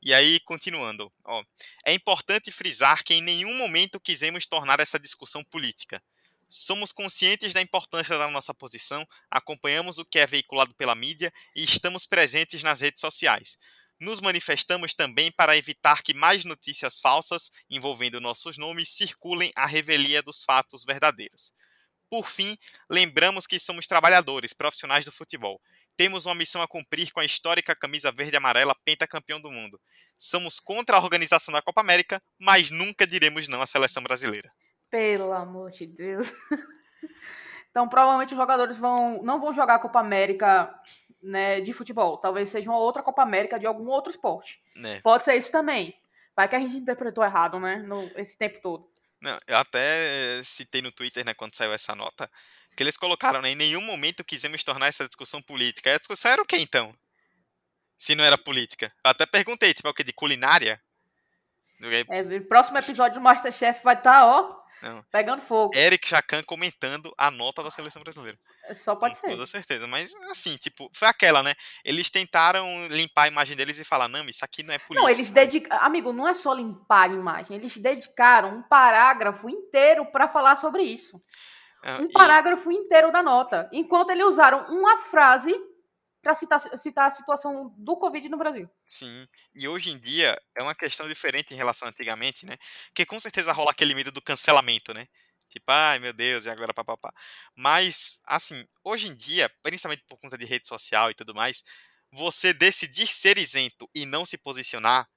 [0.00, 1.42] E aí, continuando, ó,
[1.84, 6.00] é importante frisar que em nenhum momento quisemos tornar essa discussão política.
[6.48, 11.64] Somos conscientes da importância da nossa posição, acompanhamos o que é veiculado pela mídia e
[11.64, 13.58] estamos presentes nas redes sociais.
[14.00, 20.22] Nos manifestamos também para evitar que mais notícias falsas envolvendo nossos nomes circulem à revelia
[20.22, 21.52] dos fatos verdadeiros.
[22.10, 22.56] Por fim,
[22.90, 25.60] lembramos que somos trabalhadores, profissionais do futebol
[25.98, 29.80] temos uma missão a cumprir com a histórica camisa verde e amarela pentacampeão do mundo.
[30.16, 34.48] Somos contra a organização da Copa América, mas nunca diremos não à seleção brasileira.
[34.88, 36.32] Pelo amor de Deus.
[37.70, 40.74] Então, provavelmente os jogadores vão, não vão jogar a Copa América
[41.22, 42.16] né, de futebol.
[42.16, 44.60] Talvez seja uma outra Copa América de algum outro esporte.
[44.74, 45.00] Né.
[45.00, 45.94] Pode ser isso também.
[46.34, 47.76] Vai que a gente interpretou errado, né?
[47.86, 48.87] No, esse tempo todo.
[49.20, 52.30] Não, eu até citei no Twitter, né, quando saiu essa nota,
[52.76, 55.92] que eles colocaram, né, em nenhum momento quisemos tornar essa discussão política.
[55.92, 56.90] A discussão era o que então?
[57.98, 58.92] Se não era política.
[59.04, 60.04] Eu até perguntei, tipo, é o que?
[60.04, 60.80] De culinária?
[62.08, 65.02] É, próximo episódio do Masterchef vai estar, tá, ó, não.
[65.10, 65.76] pegando fogo.
[65.76, 68.38] Eric Jacan comentando a nota da seleção brasileira.
[68.74, 69.26] Só pode Com ser.
[69.26, 69.86] Com toda certeza.
[69.86, 71.54] Mas, assim, tipo, foi aquela, né?
[71.84, 75.02] Eles tentaram limpar a imagem deles e falar, não, isso aqui não é política.
[75.02, 75.84] Não, eles dedicaram.
[75.84, 77.56] Amigo, não é só limpar a imagem.
[77.56, 81.20] Eles dedicaram um parágrafo inteiro para falar sobre isso.
[81.82, 85.54] Ah, um parágrafo inteiro da nota, enquanto eles usaram uma frase
[86.22, 88.68] para citar, citar a situação do Covid no Brasil.
[88.84, 92.56] Sim, e hoje em dia é uma questão diferente em relação a antigamente, né?
[92.94, 95.06] Que com certeza rola aquele medo do cancelamento, né?
[95.48, 97.12] Tipo, ai meu Deus, e agora papapá.
[97.56, 101.62] Mas, assim, hoje em dia, principalmente por conta de rede social e tudo mais,
[102.12, 105.08] você decidir ser isento e não se posicionar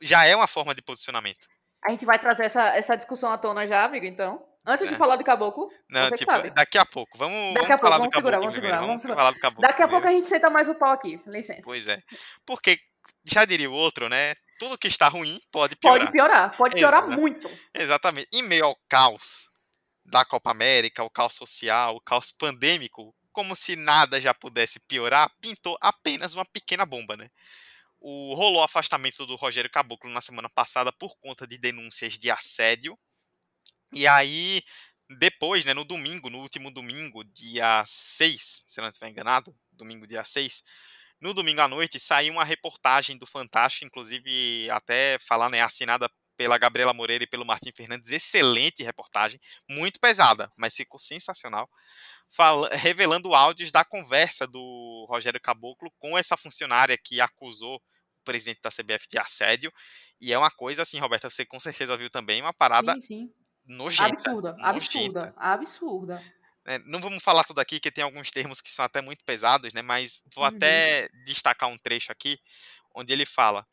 [0.00, 1.48] já é uma forma de posicionamento.
[1.84, 4.44] A gente vai trazer essa, essa discussão à tona já, amigo, então?
[4.66, 6.50] Antes de falar do caboclo, Não, você tipo, sabe.
[6.50, 7.18] daqui a pouco.
[7.18, 9.18] Vamos, Daqui vamos a pouco, falar vamos do segurar, caboclo vamos segurar, Vamos vamos segurar.
[9.20, 9.90] falar do caboclo Daqui a primeiro.
[10.02, 11.60] pouco a gente senta mais o pau aqui, licença.
[11.64, 12.00] Pois é.
[12.46, 12.78] Porque,
[13.24, 14.34] já diria o outro, né?
[14.58, 15.98] Tudo que está ruim pode piorar.
[16.00, 17.50] Pode piorar, pode piorar muito.
[17.74, 18.28] Exatamente.
[18.32, 19.48] Em meio ao caos
[20.04, 25.30] da Copa América, o caos social, o caos pandêmico, como se nada já pudesse piorar,
[25.40, 27.28] pintou apenas uma pequena bomba, né?
[28.00, 32.94] O rolou afastamento do Rogério Caboclo na semana passada por conta de denúncias de assédio.
[33.94, 34.62] E aí,
[35.18, 40.24] depois, né, no domingo, no último domingo, dia 6, se não estiver enganado, domingo dia
[40.24, 40.62] 6,
[41.20, 46.58] no domingo à noite saiu uma reportagem do Fantástico, inclusive até falar, né, assinada pela
[46.58, 51.70] Gabriela Moreira e pelo Martim Fernandes, excelente reportagem, muito pesada, mas ficou sensacional,
[52.28, 58.60] fala- revelando áudios da conversa do Rogério Caboclo com essa funcionária que acusou o presidente
[58.62, 59.72] da CBF de assédio,
[60.20, 63.34] e é uma coisa assim, Roberta, você com certeza viu também, uma parada Sim, sim.
[63.66, 64.08] Nojenta.
[64.14, 65.32] Absurda, nojenta.
[65.32, 66.34] absurda, absurda.
[66.66, 69.72] né, não vamos falar tudo aqui, que tem alguns termos que são até muito pesados,
[69.72, 69.82] né?
[69.82, 70.48] Mas vou Uhum.
[70.48, 72.38] até destacar um trecho aqui,
[72.94, 73.66] onde ele fala,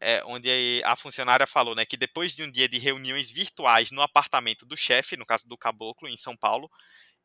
[0.00, 4.02] é, onde a funcionária falou, né, que depois de um dia de reuniões virtuais no
[4.02, 6.70] apartamento do chefe, no caso do Caboclo, em São Paulo,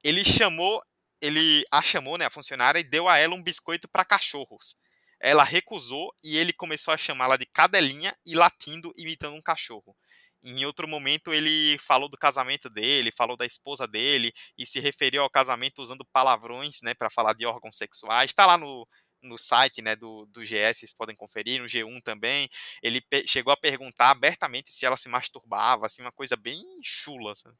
[0.04, 0.82] ele chamou,
[1.22, 4.78] ele a chamou, né, a funcionária, e deu a ela um biscoito para cachorros.
[5.20, 9.96] Ela recusou e ele começou a chamá-la de cadelinha e latindo, imitando um cachorro.
[10.44, 15.22] Em outro momento, ele falou do casamento dele, falou da esposa dele e se referiu
[15.22, 18.32] ao casamento usando palavrões, né, para falar de órgãos sexuais.
[18.32, 18.88] Está lá no,
[19.22, 22.50] no site, né, do, do GS, vocês podem conferir, no G1 também.
[22.82, 27.36] Ele chegou a perguntar abertamente se ela se masturbava, assim, uma coisa bem chula.
[27.36, 27.56] sabe?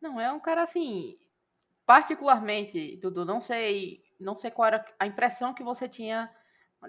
[0.00, 1.16] Não, é um cara assim,
[1.86, 6.28] particularmente, Dudu, não sei, não sei qual era a impressão que você tinha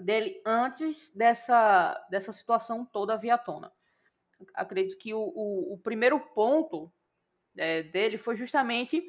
[0.02, 3.72] dele antes dessa, dessa situação toda vir à tona.
[4.54, 6.92] Acredito que o, o, o primeiro ponto
[7.56, 9.02] é, dele foi justamente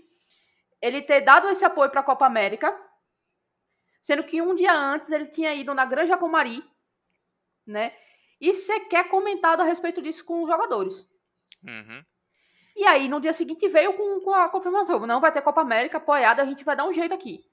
[0.81, 2.75] ele ter dado esse apoio para a Copa América,
[4.01, 6.63] sendo que um dia antes ele tinha ido na Granja Comari,
[7.65, 7.93] né?
[8.39, 11.05] E sequer comentado a respeito disso com os jogadores.
[11.63, 12.03] Uhum.
[12.75, 15.05] E aí, no dia seguinte, veio com, com a confirmação.
[15.05, 17.43] Não vai ter Copa América apoiada, a gente vai dar um jeito aqui.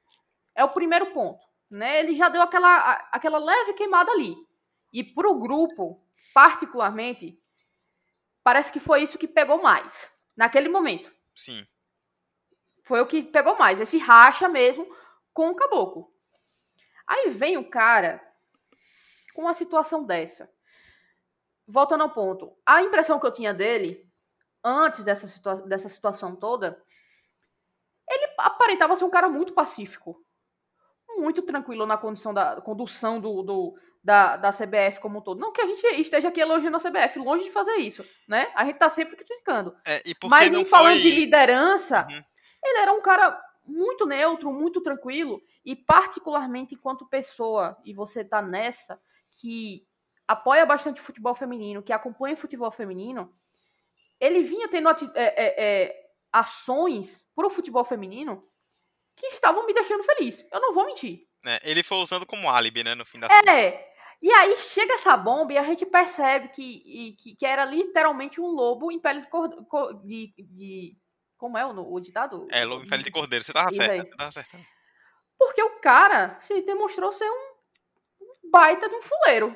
[0.55, 1.41] É o primeiro ponto.
[1.69, 1.99] Né?
[1.99, 4.37] Ele já deu aquela, aquela leve queimada ali.
[4.93, 6.01] E pro grupo,
[6.33, 7.37] particularmente,
[8.47, 10.15] parece que foi isso que pegou mais.
[10.37, 11.13] Naquele momento.
[11.35, 11.67] Sim.
[12.85, 13.81] Foi o que pegou mais.
[13.81, 14.87] Esse racha mesmo
[15.35, 16.15] com o caboclo.
[17.05, 18.25] Aí vem o cara
[19.35, 20.49] com uma situação dessa.
[21.67, 22.57] Voltando ao ponto.
[22.65, 24.09] A impressão que eu tinha dele,
[24.63, 26.81] antes dessa, situa dessa situação toda,
[28.09, 30.25] ele aparentava ser um cara muito pacífico.
[31.19, 35.41] Muito tranquilo na condição da condução do, do- da, da CBF como um todo.
[35.41, 38.51] Não que a gente esteja aqui elogiando a CBF, longe de fazer isso, né?
[38.55, 39.75] A gente tá sempre criticando.
[39.87, 41.03] É, Mas não em falando foi...
[41.03, 42.23] de liderança, Uhum.
[42.65, 48.41] ele era um cara muito neutro, muito tranquilo, e particularmente enquanto pessoa, e você tá
[48.41, 49.01] nessa,
[49.41, 49.85] que
[50.29, 53.33] apoia bastante o futebol feminino, que acompanha o futebol feminino,
[54.21, 58.45] ele vinha tendo é, é, é, ações pro futebol feminino
[59.17, 60.47] que estavam me deixando feliz.
[60.53, 61.27] Eu não vou mentir.
[61.45, 63.87] né, ele foi usando como álibi, né, no fim da É.
[64.23, 68.47] E aí chega essa bomba e a gente percebe que, que, que era literalmente um
[68.47, 70.97] lobo em pele de, cor- co- de, de-
[71.37, 72.49] Como é o, o ditado?
[72.51, 73.45] É, Lobo em Pele de Cordeiro.
[73.45, 74.65] Você tava certo, você tava.
[75.39, 77.57] Porque o cara se demonstrou ser um
[78.51, 79.55] baita de um fuleiro.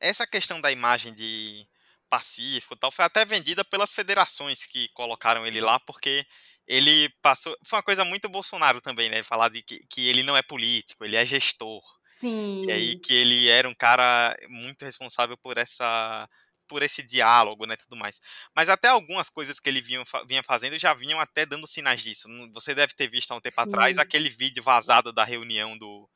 [0.00, 1.66] Essa questão da imagem de
[2.08, 6.26] pacífico tal foi até vendida pelas federações que colocaram ele lá, porque
[6.70, 7.56] ele passou.
[7.64, 9.22] Foi uma coisa muito Bolsonaro também, né?
[9.22, 11.82] Falar de que, que ele não é político, ele é gestor.
[12.16, 12.64] Sim.
[12.68, 16.28] E aí que ele era um cara muito responsável por essa
[16.68, 18.20] por esse diálogo, né, tudo mais.
[18.54, 22.28] Mas até algumas coisas que ele vinha, vinha fazendo já vinham até dando sinais disso.
[22.28, 24.02] Não- Você deve ter visto há um tempo atrás Sim.
[24.02, 26.08] aquele vídeo vazado da reunião do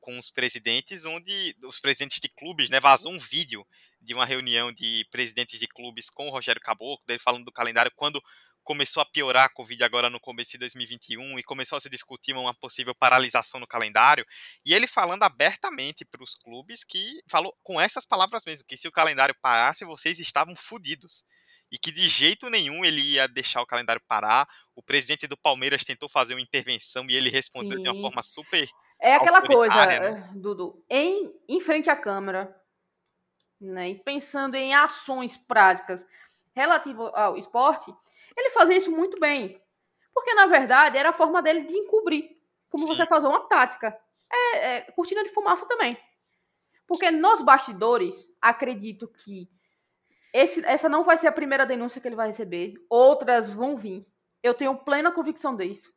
[0.00, 3.66] com os presidentes, onde os presidentes de clubes, né, vazou um vídeo
[4.00, 7.92] de uma reunião de presidentes de clubes com o Rogério Caboclo, dele falando do calendário
[7.96, 8.22] quando
[8.68, 12.34] começou a piorar a Covid agora no começo de 2021 e começou a se discutir
[12.34, 14.26] uma possível paralisação no calendário,
[14.62, 18.86] e ele falando abertamente para os clubes que falou com essas palavras mesmo, que se
[18.86, 21.24] o calendário parasse, vocês estavam fodidos.
[21.72, 24.46] E que de jeito nenhum ele ia deixar o calendário parar.
[24.74, 28.02] O presidente do Palmeiras tentou fazer uma intervenção e ele respondeu de uma Sim.
[28.02, 28.68] forma super
[29.00, 29.96] É aquela coisa, né?
[29.96, 32.54] eh, Dudu, em, em frente à câmera,
[33.60, 36.04] né, e pensando em ações práticas
[36.58, 37.94] relativas ao esporte,
[38.36, 39.62] ele fazia isso muito bem.
[40.12, 42.36] Porque, na verdade, era a forma dele de encobrir.
[42.68, 42.94] Como Sim.
[42.94, 43.96] você fazer uma tática.
[44.30, 45.96] É, é cortina de fumaça também.
[46.86, 49.48] Porque nos bastidores, acredito que
[50.34, 52.74] esse, essa não vai ser a primeira denúncia que ele vai receber.
[52.90, 54.04] Outras vão vir.
[54.42, 55.92] Eu tenho plena convicção disso.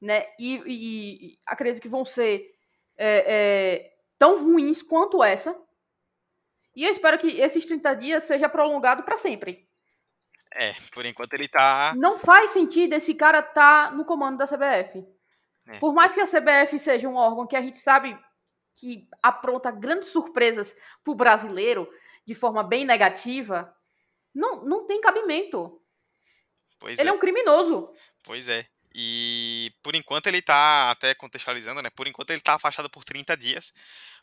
[0.00, 0.26] Né?
[0.38, 2.54] E, e, e acredito que vão ser
[2.98, 5.58] é, é, tão ruins quanto essa.
[6.76, 9.66] E eu espero que esses 30 dias seja prolongado para sempre.
[10.54, 11.94] É, por enquanto ele tá.
[11.96, 15.04] Não faz sentido esse cara tá no comando da CBF.
[15.66, 15.78] É.
[15.78, 18.16] Por mais que a CBF seja um órgão que a gente sabe
[18.74, 21.88] que apronta grandes surpresas pro brasileiro
[22.26, 23.74] de forma bem negativa,
[24.34, 25.80] não, não tem cabimento.
[26.78, 27.12] Pois ele é.
[27.12, 27.92] é um criminoso.
[28.24, 28.66] Pois é.
[28.94, 31.90] E por enquanto ele tá, até contextualizando, né?
[31.90, 33.74] Por enquanto ele tá afastado por 30 dias.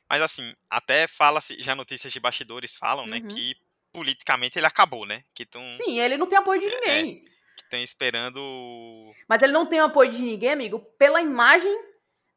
[0.10, 3.24] Mas assim, até fala-se, já notícias de bastidores falam, né, uhum.
[3.24, 3.56] né, que
[3.92, 5.24] politicamente ele acabou, né?
[5.34, 7.24] Que tão, Sim, ele não tem apoio de é, ninguém.
[7.26, 9.14] É, que estão esperando.
[9.28, 11.74] Mas ele não tem apoio de ninguém, amigo, pela imagem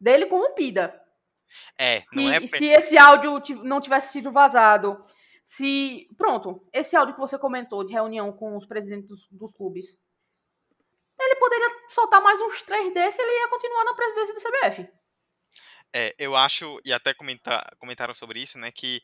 [0.00, 1.00] dele corrompida.
[1.78, 2.46] É, não e, é.
[2.46, 5.00] Se esse áudio não tivesse sido vazado,
[5.42, 6.08] se.
[6.16, 9.96] Pronto, esse áudio que você comentou de reunião com os presidentes dos, dos clubes.
[11.20, 14.88] Ele poderia soltar mais uns três desses e ele ia continuar na presidência da CBF.
[15.94, 19.00] É, eu acho, e até comentar, comentaram sobre isso, né, que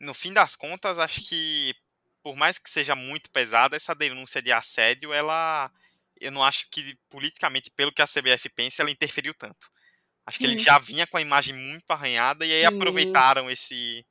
[0.00, 1.74] no fim das contas, acho que
[2.22, 5.70] por mais que seja muito pesada, essa denúncia de assédio, ela
[6.20, 9.70] eu não acho que politicamente, pelo que a CBF pensa, ela interferiu tanto.
[10.26, 10.44] Acho Sim.
[10.44, 12.76] que ele já vinha com a imagem muito arranhada e aí Sim.
[12.76, 14.04] aproveitaram esse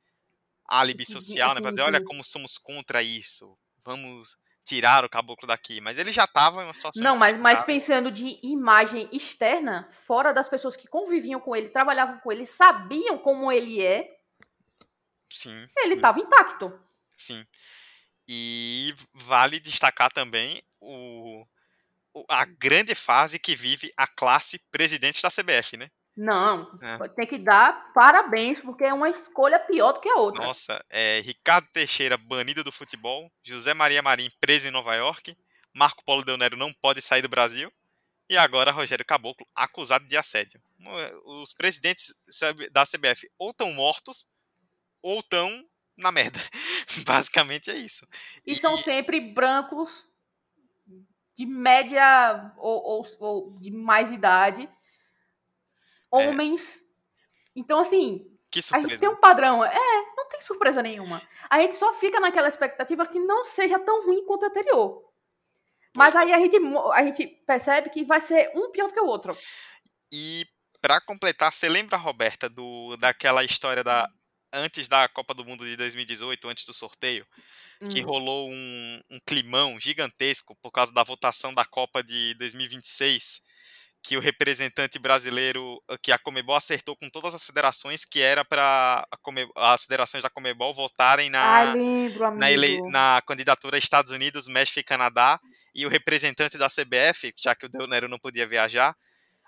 [0.67, 3.57] álibi social, né, para dizer, olha como somos contra isso.
[3.83, 4.35] Vamos
[4.65, 7.01] tirar o caboclo daqui, mas ele já estava em uma situação.
[7.01, 12.19] Não, mas, mas pensando de imagem externa, fora das pessoas que conviviam com ele, trabalhavam
[12.19, 14.18] com ele, sabiam como ele é,
[15.29, 15.67] Sim.
[15.77, 16.77] Ele estava intacto.
[17.17, 17.45] Sim.
[18.27, 21.45] E vale destacar também o,
[22.27, 25.87] a grande fase que vive a classe presidente da CBF, né?
[26.15, 27.07] Não, é.
[27.09, 30.43] tem que dar parabéns, porque é uma escolha pior do que a outra.
[30.43, 35.35] Nossa, é Ricardo Teixeira banido do futebol, José Maria Marim preso em Nova York,
[35.73, 37.71] Marco Polo Del Nero não pode sair do Brasil,
[38.29, 40.59] e agora Rogério Caboclo acusado de assédio.
[41.23, 42.13] Os presidentes
[42.71, 44.27] da CBF ou estão mortos,
[45.01, 45.65] ou estão
[45.97, 46.39] na merda.
[47.05, 48.07] Basicamente é isso.
[48.45, 50.05] E, e, são sempre brancos
[51.35, 54.69] de média ou, ou, ou de mais idade, é.
[56.11, 56.77] homens.
[56.77, 56.89] É.
[57.55, 58.25] Então, assim,
[58.73, 59.63] a gente tem um padrão.
[59.63, 61.21] É, não tem surpresa nenhuma.
[61.49, 65.09] A gente só fica naquela expectativa que não seja tão ruim quanto o anterior.
[65.95, 66.57] Mas aí a gente,
[66.93, 69.37] a gente percebe que vai ser um pior do que o outro.
[70.11, 70.45] E
[70.81, 74.09] para completar, você lembra, Roberta, do, daquela história da
[74.53, 77.25] antes da Copa do Mundo de 2018, antes do sorteio,
[77.81, 77.89] hum.
[77.89, 83.41] que rolou um, um climão gigantesco por causa da votação da Copa de 2026,
[84.01, 89.05] que o representante brasileiro, que a Comebol acertou com todas as federações, que era para
[89.55, 94.79] as federações da Comebol votarem na, ah, lembro, na, ele, na candidatura Estados Unidos, México
[94.79, 95.39] e Canadá,
[95.75, 98.95] e o representante da CBF, já que o Del Nero não podia viajar,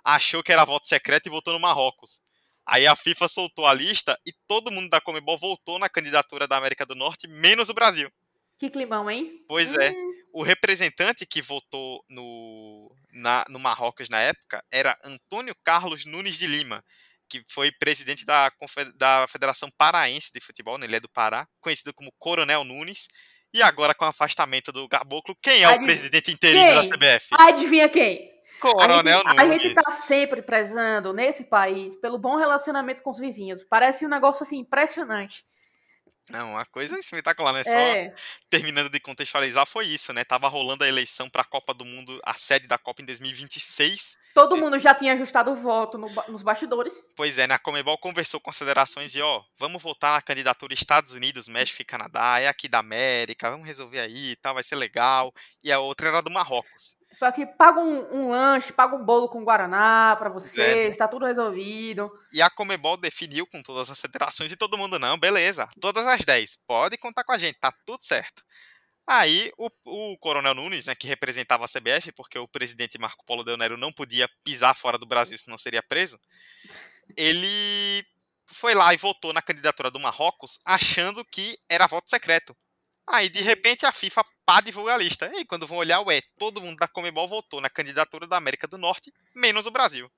[0.04, 2.20] achou que era voto secreto e votou no Marrocos.
[2.66, 6.58] Aí a FIFA soltou a lista e todo mundo da Comebol voltou na candidatura da
[6.58, 8.10] América do Norte, menos o Brasil.
[8.58, 9.44] Que climão, hein?
[9.48, 9.90] Pois é.
[9.90, 9.94] hum.
[9.94, 10.22] é.
[10.34, 16.48] O representante que votou no, na, no Marrocos na época era Antônio Carlos Nunes de
[16.48, 16.84] Lima,
[17.28, 18.52] que foi presidente da,
[18.96, 20.86] da Federação Paraense de Futebol, né?
[20.86, 23.08] ele é do Pará, conhecido como Coronel Nunes.
[23.54, 25.82] E agora, com o afastamento do Caboclo, quem é Adiv...
[25.82, 26.90] o presidente interino quem?
[26.90, 27.28] da CBF?
[27.32, 28.32] Adivinha quem?
[28.62, 33.20] Coronel a gente, a gente tá sempre prezando nesse país pelo bom relacionamento com os
[33.20, 33.64] vizinhos.
[33.64, 35.44] Parece um negócio assim impressionante.
[36.30, 37.64] Não, uma coisa espetacular, né?
[37.64, 38.14] Só é.
[38.50, 40.24] terminando de contextualizar, foi isso, né?
[40.24, 44.18] Tava rolando a eleição para a Copa do Mundo, a sede da Copa em 2026.
[44.34, 47.04] Todo mundo já tinha ajustado o voto no, nos bastidores.
[47.16, 47.56] Pois é, né?
[47.56, 51.82] A Comebol conversou com as federações e, ó, vamos votar na candidatura Estados Unidos, México
[51.82, 55.34] e Canadá, é aqui da América, vamos resolver aí, tá, vai ser legal.
[55.64, 57.01] E a outra era do Marrocos.
[57.22, 60.88] Só que paga um, um lanche, paga um bolo com Guaraná para vocês, é.
[60.88, 62.12] está tudo resolvido.
[62.34, 66.26] E a Comebol definiu com todas as federações e todo mundo, não, beleza, todas as
[66.26, 68.44] 10, pode contar com a gente, tá tudo certo.
[69.06, 73.44] Aí o, o Coronel Nunes, né, que representava a CBF, porque o presidente Marco Polo
[73.44, 76.20] Del Nero não podia pisar fora do Brasil, senão seria preso,
[77.16, 78.04] ele
[78.48, 82.58] foi lá e votou na candidatura do Marrocos achando que era voto secreto.
[83.12, 85.30] Aí, de repente, a FIFA pá divulga a lista.
[85.36, 88.78] E quando vão olhar, ué, todo mundo da Comebol votou na candidatura da América do
[88.78, 90.10] Norte, menos o Brasil.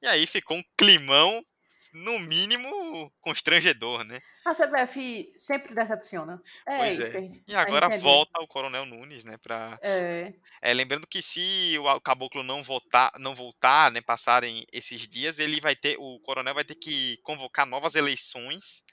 [0.00, 1.44] E aí ficou um climão,
[1.92, 4.20] no mínimo, constrangedor, né?
[4.44, 6.42] A CBF sempre decepciona.
[6.66, 7.30] É pois é.
[7.46, 9.36] E agora volta o Coronel Nunes, né?
[9.38, 9.78] Pra...
[9.82, 10.32] É.
[10.60, 10.74] é.
[10.74, 14.00] Lembrando que se o Caboclo não voltar, não voltar, né?
[14.00, 15.96] Passarem esses dias, ele vai ter.
[15.98, 18.84] O Coronel vai ter que convocar novas eleições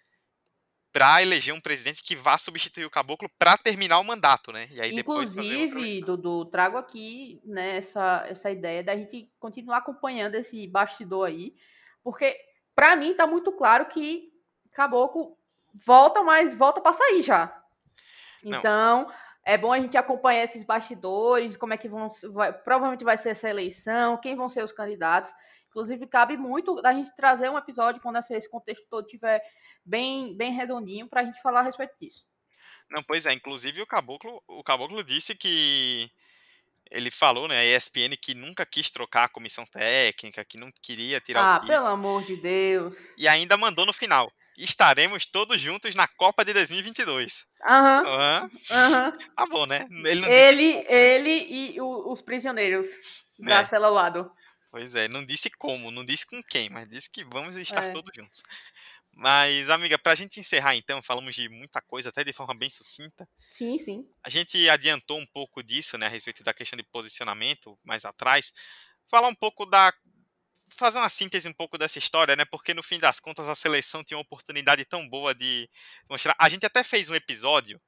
[0.94, 4.68] para eleger um presidente que vá substituir o caboclo para terminar o mandato, né?
[4.72, 10.68] E aí Inclusive, Dudu, trago aqui né, essa, essa ideia da gente continuar acompanhando esse
[10.68, 11.56] bastidor aí,
[12.04, 12.38] porque
[12.76, 14.32] para mim tá muito claro que
[14.72, 15.36] caboclo
[15.74, 17.60] volta, mas volta para sair já.
[18.46, 19.14] Então, Não.
[19.44, 22.08] é bom a gente acompanhar esses bastidores, como é que vão.
[22.32, 25.34] Vai, provavelmente vai ser essa eleição, quem vão ser os candidatos.
[25.70, 29.42] Inclusive, cabe muito a gente trazer um episódio quando esse contexto todo tiver
[29.86, 32.24] bem, bem redondinho para a gente falar a respeito disso.
[32.90, 36.12] Não, pois é, inclusive o Caboclo, o Caboclo disse que
[36.92, 41.20] ele falou, né, a ESPN que nunca quis trocar a comissão técnica, que não queria
[41.20, 42.98] tirar ah, o Ah, pelo amor de Deus.
[43.18, 44.32] E ainda mandou no final.
[44.56, 47.44] Estaremos todos juntos na Copa de 2022.
[47.66, 48.04] Aham.
[48.04, 48.44] Uhum.
[48.44, 49.18] Uhum.
[49.36, 49.88] Tá bom, né?
[49.90, 52.88] Ele, ele, ele, e o, os prisioneiros
[53.40, 53.64] da é.
[53.64, 54.32] cela ao lado.
[54.70, 57.92] Pois é, não disse como, não disse com quem, mas disse que vamos estar é.
[57.92, 58.44] todos juntos.
[59.16, 62.70] Mas, amiga, para a gente encerrar então, falamos de muita coisa, até de forma bem
[62.70, 63.28] sucinta.
[63.48, 64.06] Sim, sim.
[64.26, 68.52] A gente adiantou um pouco disso, né, a respeito da questão de posicionamento mais atrás.
[69.10, 69.94] Falar um pouco da.
[70.76, 72.46] Fazer uma síntese um pouco dessa história, né?
[72.46, 75.70] Porque no fim das contas a seleção tinha uma oportunidade tão boa de
[76.10, 76.36] mostrar.
[76.40, 77.80] A gente até fez um episódio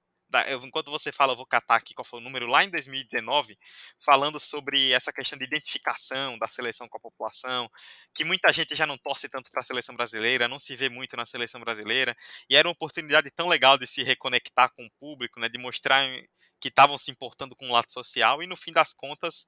[0.64, 3.58] enquanto você fala, eu vou catar aqui qual foi o número lá em 2019,
[4.00, 7.68] falando sobre essa questão de identificação da seleção com a população,
[8.14, 11.16] que muita gente já não torce tanto para a seleção brasileira, não se vê muito
[11.16, 12.16] na seleção brasileira,
[12.50, 16.06] e era uma oportunidade tão legal de se reconectar com o público, né, de mostrar
[16.60, 19.46] que estavam se importando com o lado social, e no fim das contas,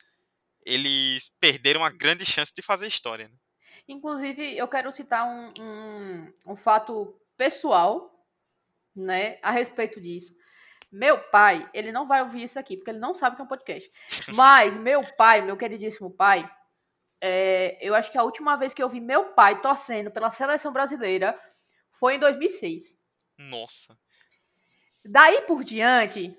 [0.65, 3.27] eles perderam a grande chance de fazer história.
[3.27, 3.35] Né?
[3.87, 8.13] Inclusive, eu quero citar um, um, um fato pessoal
[8.95, 10.35] né, a respeito disso.
[10.91, 13.47] Meu pai, ele não vai ouvir isso aqui, porque ele não sabe que é um
[13.47, 13.91] podcast.
[14.33, 16.49] Mas meu pai, meu queridíssimo pai,
[17.19, 20.71] é, eu acho que a última vez que eu vi meu pai torcendo pela seleção
[20.71, 21.39] brasileira
[21.91, 22.97] foi em 2006.
[23.37, 23.97] Nossa.
[25.03, 26.37] Daí por diante,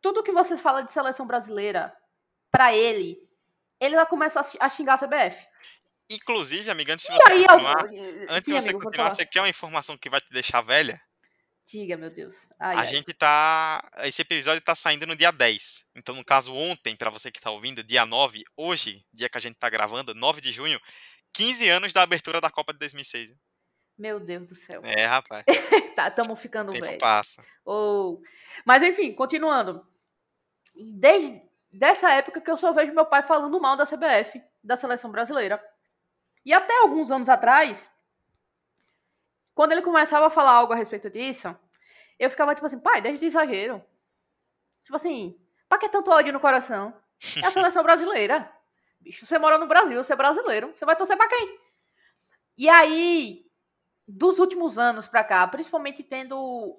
[0.00, 1.94] tudo que você fala de seleção brasileira,
[2.50, 3.18] para ele,
[3.80, 5.46] ele vai começar a xingar a CBF.
[6.10, 8.26] Inclusive, amiga, antes de você aí, continuar, eu...
[8.30, 11.00] antes Sim, de você amigo, continuar, você quer uma informação que vai te deixar velha?
[11.66, 12.48] Diga, meu Deus.
[12.60, 12.86] Ai, a ai.
[12.86, 13.82] gente tá.
[14.04, 15.90] Esse episódio tá saindo no dia 10.
[15.96, 19.40] Então, no caso, ontem, para você que tá ouvindo, dia 9, hoje, dia que a
[19.40, 20.80] gente tá gravando, 9 de junho,
[21.32, 23.34] 15 anos da abertura da Copa de 2006.
[23.98, 24.80] Meu Deus do céu.
[24.84, 25.44] É, rapaz.
[25.96, 26.98] tá, estamos ficando Tempo velho.
[26.98, 27.44] passa.
[27.64, 28.20] Oh.
[28.64, 29.84] Mas, enfim, continuando.
[30.94, 31.42] Desde
[31.72, 35.60] dessa época que eu só vejo meu pai falando mal da CBF, da seleção brasileira.
[36.44, 37.90] E até alguns anos atrás,
[39.56, 41.48] quando ele começava a falar algo a respeito disso,
[42.18, 43.82] eu ficava tipo assim, pai, deixa de exagero.
[44.84, 45.34] Tipo assim,
[45.66, 46.94] pra que tanto ódio no coração?
[47.42, 48.52] É a seleção brasileira.
[49.00, 50.74] Bicho, você mora no Brasil, você é brasileiro.
[50.76, 51.58] Você vai torcer pra quem?
[52.58, 53.46] E aí,
[54.06, 56.78] dos últimos anos pra cá, principalmente tendo,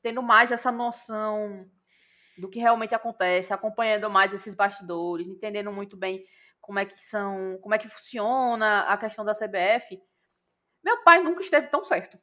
[0.00, 1.70] tendo mais essa noção
[2.38, 6.24] do que realmente acontece, acompanhando mais esses bastidores, entendendo muito bem
[6.58, 10.00] como é que são, como é que funciona a questão da CBF,
[10.84, 12.18] meu pai nunca esteve tão certo.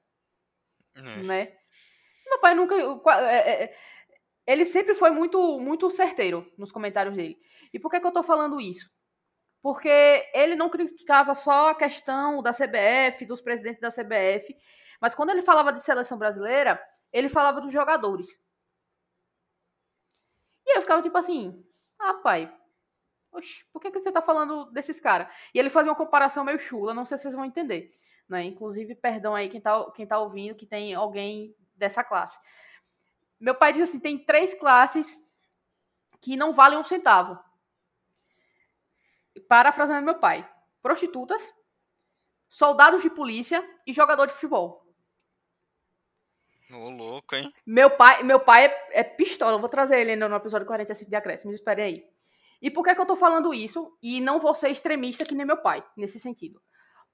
[1.26, 1.58] Né?
[2.28, 2.76] Meu pai nunca.
[2.76, 3.78] É, é, é,
[4.46, 7.40] ele sempre foi muito, muito certeiro nos comentários dele.
[7.74, 8.90] E por que, que eu tô falando isso?
[9.62, 9.90] Porque
[10.34, 14.56] ele não criticava só a questão da CBF, dos presidentes da CBF,
[15.00, 16.82] mas quando ele falava de seleção brasileira,
[17.12, 18.40] ele falava dos jogadores.
[20.66, 21.64] E eu ficava tipo assim,
[22.00, 22.52] ah, pai,
[23.32, 25.28] oxe, por que, que você tá falando desses caras?
[25.54, 27.94] E ele fazia uma comparação meio chula, não sei se vocês vão entender.
[28.28, 28.46] Né?
[28.46, 32.40] Inclusive, perdão aí quem tá, quem tá ouvindo que tem alguém dessa classe.
[33.40, 35.20] Meu pai diz assim: tem três classes
[36.22, 37.40] que não valem um centavo.
[39.48, 40.48] Parafraseando meu pai:
[40.82, 41.54] prostitutas,
[42.50, 44.82] soldados de polícia e jogador de futebol.
[46.74, 47.50] Ô, louco, hein?
[47.66, 49.54] Meu pai, meu pai é, é pistola.
[49.54, 51.54] Eu vou trazer ele no episódio 45 de Acréscimo.
[51.54, 52.06] Espere aí.
[52.62, 53.98] E por que, que eu tô falando isso?
[54.02, 56.62] E não vou ser extremista que nem meu pai, nesse sentido.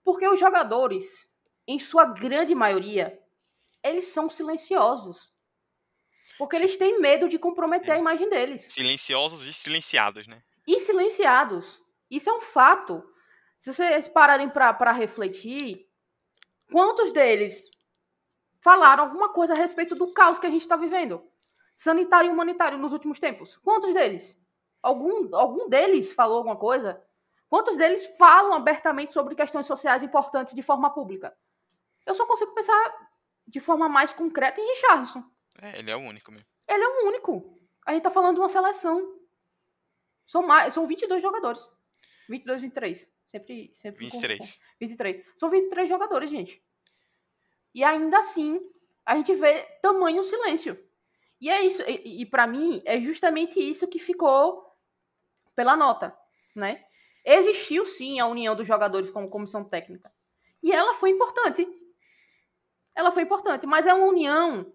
[0.07, 1.27] Porque os jogadores,
[1.67, 3.21] em sua grande maioria,
[3.83, 5.33] eles são silenciosos.
[6.37, 6.63] Porque Sim.
[6.63, 7.93] eles têm medo de comprometer é.
[7.95, 8.61] a imagem deles.
[8.69, 10.41] Silenciosos e silenciados, né?
[10.65, 11.83] E silenciados.
[12.09, 13.03] Isso é um fato.
[13.57, 15.85] Se vocês pararem para refletir,
[16.71, 17.69] quantos deles
[18.61, 21.21] falaram alguma coisa a respeito do caos que a gente está vivendo?
[21.75, 23.57] Sanitário e humanitário nos últimos tempos.
[23.57, 24.39] Quantos deles?
[24.81, 27.05] Algum, algum deles falou alguma coisa?
[27.49, 31.35] Quantos deles falam abertamente sobre questões sociais importantes de forma pública?
[32.05, 33.09] Eu só consigo pensar
[33.47, 35.23] de forma mais concreta em Richardson.
[35.61, 36.47] É, ele é o único mesmo.
[36.67, 37.57] Ele é o único.
[37.85, 39.17] A gente tá falando de uma seleção.
[40.25, 41.65] São, mais, são 22 jogadores.
[42.27, 43.09] 22, 23.
[43.25, 44.39] Sempre, sempre 23.
[44.39, 45.25] Com, com 23.
[45.35, 46.61] São 23 jogadores, gente.
[47.73, 48.59] E ainda assim,
[49.05, 50.77] a gente vê tamanho silêncio.
[51.39, 54.75] E é isso, e, e para mim é justamente isso que ficou
[55.55, 56.17] pela nota,
[56.55, 56.83] né?
[57.29, 60.09] Existiu sim a união dos jogadores como comissão técnica.
[60.63, 61.67] E ela foi importante.
[62.95, 64.73] Ela foi importante, mas é uma união,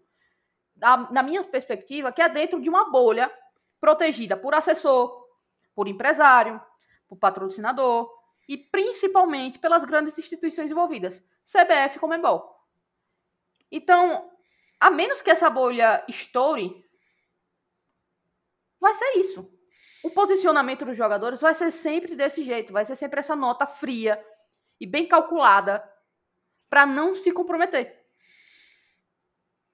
[0.77, 3.33] na minha perspectiva, que é dentro de uma bolha
[3.81, 5.27] protegida por assessor,
[5.75, 6.61] por empresário,
[7.09, 8.13] por patrocinador
[8.47, 12.55] e principalmente pelas grandes instituições envolvidas, CBF e Comembol.
[13.71, 14.31] Então,
[14.79, 16.85] a menos que essa bolha estoure,
[18.79, 19.51] vai ser isso.
[20.03, 24.23] O posicionamento dos jogadores vai ser sempre desse jeito, vai ser sempre essa nota fria
[24.81, 25.89] e bem calculada
[26.69, 28.03] para não se comprometer.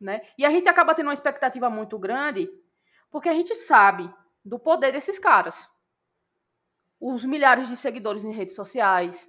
[0.01, 0.21] Né?
[0.37, 2.49] E a gente acaba tendo uma expectativa muito grande,
[3.11, 4.13] porque a gente sabe
[4.45, 5.69] do poder desses caras.
[7.01, 9.29] Os milhares de seguidores em redes sociais,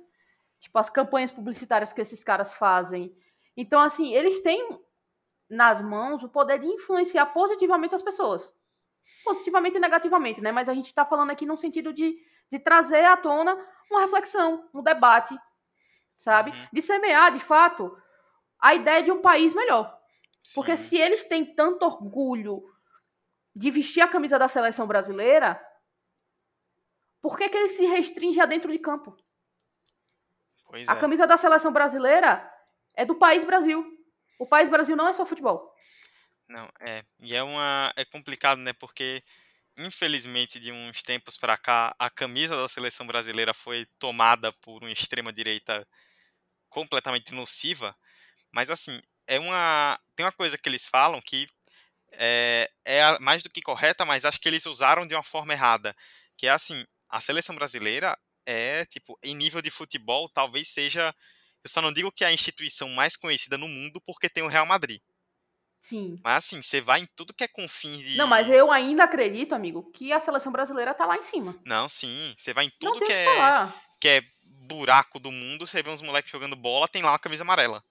[0.60, 3.16] tipo as campanhas publicitárias que esses caras fazem.
[3.56, 4.80] Então, assim, eles têm
[5.50, 8.54] nas mãos o poder de influenciar positivamente as pessoas.
[9.24, 10.52] Positivamente e negativamente, né?
[10.52, 12.16] Mas a gente está falando aqui no sentido de,
[12.50, 13.58] de trazer à tona
[13.89, 15.38] uma reflexão, um debate,
[16.18, 16.52] sabe?
[16.52, 16.68] Uhum.
[16.72, 17.95] De semear, de fato,
[18.60, 19.97] a ideia de um país melhor.
[20.43, 20.56] Sim.
[20.56, 22.64] Porque se eles têm tanto orgulho
[23.56, 25.64] de vestir a camisa da seleção brasileira,
[27.22, 29.18] por que, que eles se restringem a dentro de campo?
[30.66, 31.00] Pois a é.
[31.00, 32.50] camisa da seleção brasileira
[32.95, 33.86] é do país Brasil.
[34.39, 35.74] O país Brasil não é só futebol.
[36.50, 37.04] Não, é.
[37.20, 38.74] E é uma é complicado, né?
[38.74, 39.24] Porque
[39.78, 44.91] infelizmente de uns tempos para cá a camisa da seleção brasileira foi tomada por uma
[44.91, 45.88] extrema direita
[46.70, 47.95] completamente nociva.
[48.52, 51.47] Mas assim, é uma tem uma coisa que eles falam que
[52.14, 55.95] é, é mais do que correta, mas acho que eles usaram de uma forma errada,
[56.38, 61.16] que é assim, a seleção brasileira é tipo em nível de futebol talvez seja
[61.64, 64.47] eu só não digo que é a instituição mais conhecida no mundo porque tem o
[64.50, 65.02] Real Madrid.
[65.80, 66.20] Sim.
[66.24, 68.18] Mas assim, você vai em tudo que é com fim de.
[68.18, 71.56] Não, mas eu ainda acredito, amigo, que a seleção brasileira tá lá em cima.
[71.66, 72.34] Não, sim.
[72.38, 76.02] Você vai em tudo que, que é, que é buraco do mundo, você vê uns
[76.02, 77.84] moleques jogando bola, tem lá uma camisa amarela.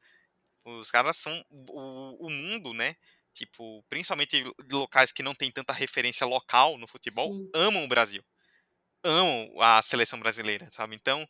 [0.64, 1.44] Os caras são.
[1.50, 2.94] O, o mundo, né?
[3.32, 7.50] Tipo, principalmente de locais que não tem tanta referência local no futebol, sim.
[7.54, 8.22] amam o Brasil.
[9.02, 10.94] Amam a seleção brasileira, sabe?
[10.94, 11.26] Então,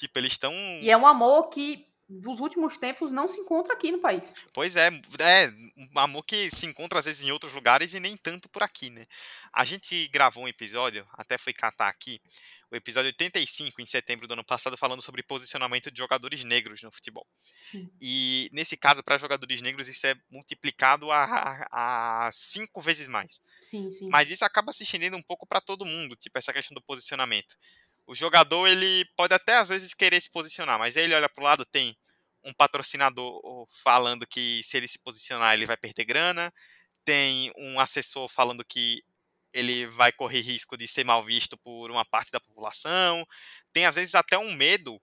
[0.00, 0.50] Tipo, eles estão.
[0.80, 4.34] E é um amor que dos últimos tempos não se encontra aqui no país.
[4.52, 8.16] Pois é, é um amor que se encontra às vezes em outros lugares e nem
[8.16, 9.06] tanto por aqui, né?
[9.52, 12.20] A gente gravou um episódio, até foi catar aqui,
[12.68, 16.90] o episódio 85 em setembro do ano passado falando sobre posicionamento de jogadores negros no
[16.90, 17.26] futebol.
[17.60, 17.88] Sim.
[18.00, 21.24] E nesse caso, para jogadores negros, isso é multiplicado a,
[21.70, 23.40] a, a, cinco vezes mais.
[23.62, 24.08] Sim, sim.
[24.08, 27.56] Mas isso acaba se estendendo um pouco para todo mundo, tipo essa questão do posicionamento
[28.10, 31.42] o jogador ele pode até às vezes querer se posicionar, mas aí ele olha para
[31.42, 31.96] o lado, tem
[32.44, 36.52] um patrocinador falando que se ele se posicionar ele vai perder grana,
[37.04, 39.02] tem um assessor falando que
[39.52, 43.26] ele vai correr risco de ser mal visto por uma parte da população,
[43.72, 45.00] tem às vezes até um medo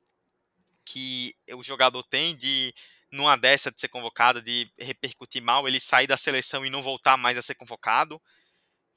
[0.86, 2.74] que o jogador tem de
[3.12, 7.18] numa dessa de ser convocado, de repercutir mal, ele sair da seleção e não voltar
[7.18, 8.22] mais a ser convocado.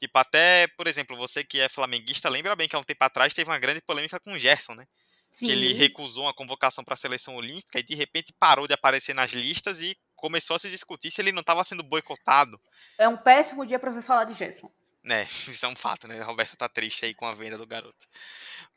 [0.00, 3.34] Tipo, até, por exemplo, você que é flamenguista, lembra bem que há um tempo atrás
[3.34, 4.86] teve uma grande polêmica com o Gerson, né?
[5.30, 5.46] Sim.
[5.46, 9.14] Que ele recusou uma convocação para a seleção olímpica e de repente parou de aparecer
[9.14, 12.60] nas listas e começou a se discutir se ele não estava sendo boicotado.
[12.98, 14.70] É um péssimo dia para você falar de Gerson.
[15.08, 16.20] É, isso é um fato, né?
[16.20, 18.06] A Roberta tá triste aí com a venda do garoto.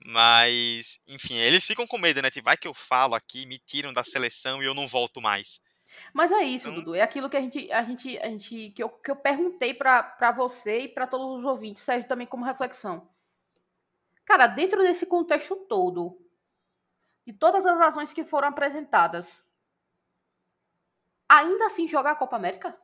[0.05, 2.29] Mas, enfim, eles ficam com medo, né?
[2.29, 5.59] Tipo, vai que eu falo aqui, me tiram da seleção e eu não volto mais.
[6.13, 6.79] Mas é isso, então...
[6.79, 6.95] Dudu.
[6.95, 10.31] É aquilo que a gente, a gente, a gente que, eu, que eu perguntei para
[10.35, 13.09] você e para todos os ouvintes, serve também como reflexão.
[14.25, 16.17] Cara, dentro desse contexto todo,
[17.25, 19.41] de todas as razões que foram apresentadas,
[21.29, 22.77] ainda assim jogar a Copa América?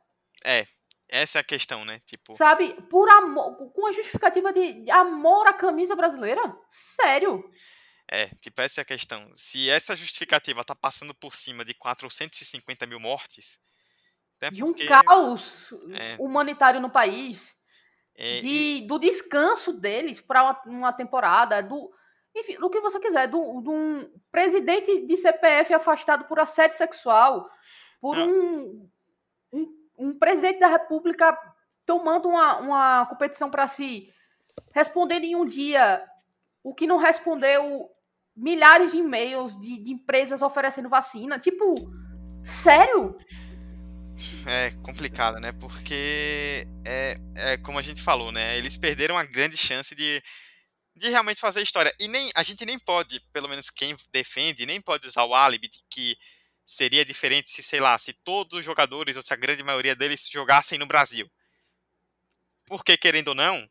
[0.44, 0.66] É,
[1.08, 2.00] essa é a questão, né?
[2.06, 2.32] Tipo...
[2.34, 6.40] Sabe, por amor, com a justificativa de amor à camisa brasileira?
[6.70, 7.44] Sério?
[8.08, 9.30] É, tipo, essa é a questão.
[9.34, 13.58] Se essa justificativa tá passando por cima de 450 mil mortes.
[14.40, 17.56] Né, de um caos é, humanitário no país.
[18.16, 18.86] É, de, e...
[18.86, 21.62] Do descanso deles para uma, uma, temporada.
[21.62, 21.92] Do,
[22.34, 23.28] enfim, do que você quiser.
[23.28, 27.48] De um presidente de CPF afastado por assédio sexual.
[28.00, 28.88] Por um,
[29.52, 31.36] um, um, presidente da República
[31.84, 34.12] tomando uma, uma competição para si.
[34.74, 36.04] Respondendo em um dia
[36.62, 37.88] o que não respondeu
[38.36, 41.38] milhares de e-mails de, de empresas oferecendo vacina.
[41.38, 41.74] Tipo,
[42.42, 43.16] sério?
[44.46, 45.52] É complicado, né?
[45.52, 48.56] Porque é, é como a gente falou, né?
[48.56, 50.22] Eles perderam a grande chance de,
[51.00, 51.94] de realmente fazer história.
[51.98, 55.66] E nem a gente nem pode, pelo menos quem defende, nem pode usar o álibi
[55.66, 56.16] de que
[56.66, 60.28] seria diferente se, sei lá, se todos os jogadores, ou se a grande maioria deles
[60.30, 61.28] jogassem no Brasil.
[62.66, 63.68] Porque, querendo ou não,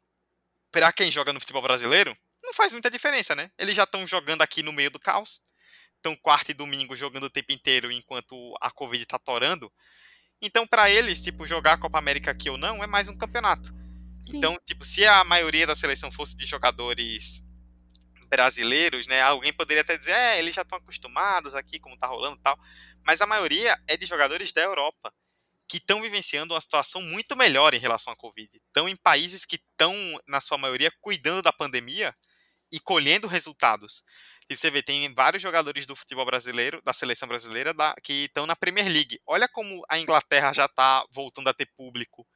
[0.72, 3.52] para quem joga no futebol brasileiro, não faz muita diferença, né?
[3.60, 5.42] Eles já estão jogando aqui no meio do caos.
[5.98, 9.72] Estão quarta e domingo jogando o tempo inteiro enquanto a Covid está torando.
[10.42, 13.72] Então, para eles, tipo, jogar a Copa América aqui ou não é mais um campeonato.
[14.34, 17.44] Então, tipo, se a maioria da seleção fosse de jogadores
[18.28, 22.38] brasileiros, né, alguém poderia até dizer, é, eles já estão acostumados aqui, como tá rolando
[22.38, 22.58] e tal.
[23.06, 25.12] Mas a maioria é de jogadores da Europa,
[25.68, 28.50] que estão vivenciando uma situação muito melhor em relação à Covid.
[28.68, 29.94] Estão em países que estão,
[30.28, 32.14] na sua maioria, cuidando da pandemia
[32.72, 34.04] e colhendo resultados.
[34.50, 38.48] E você vê, tem vários jogadores do futebol brasileiro, da seleção brasileira, da, que estão
[38.48, 39.20] na Premier League.
[39.28, 42.28] Olha como a Inglaterra já está voltando a ter público,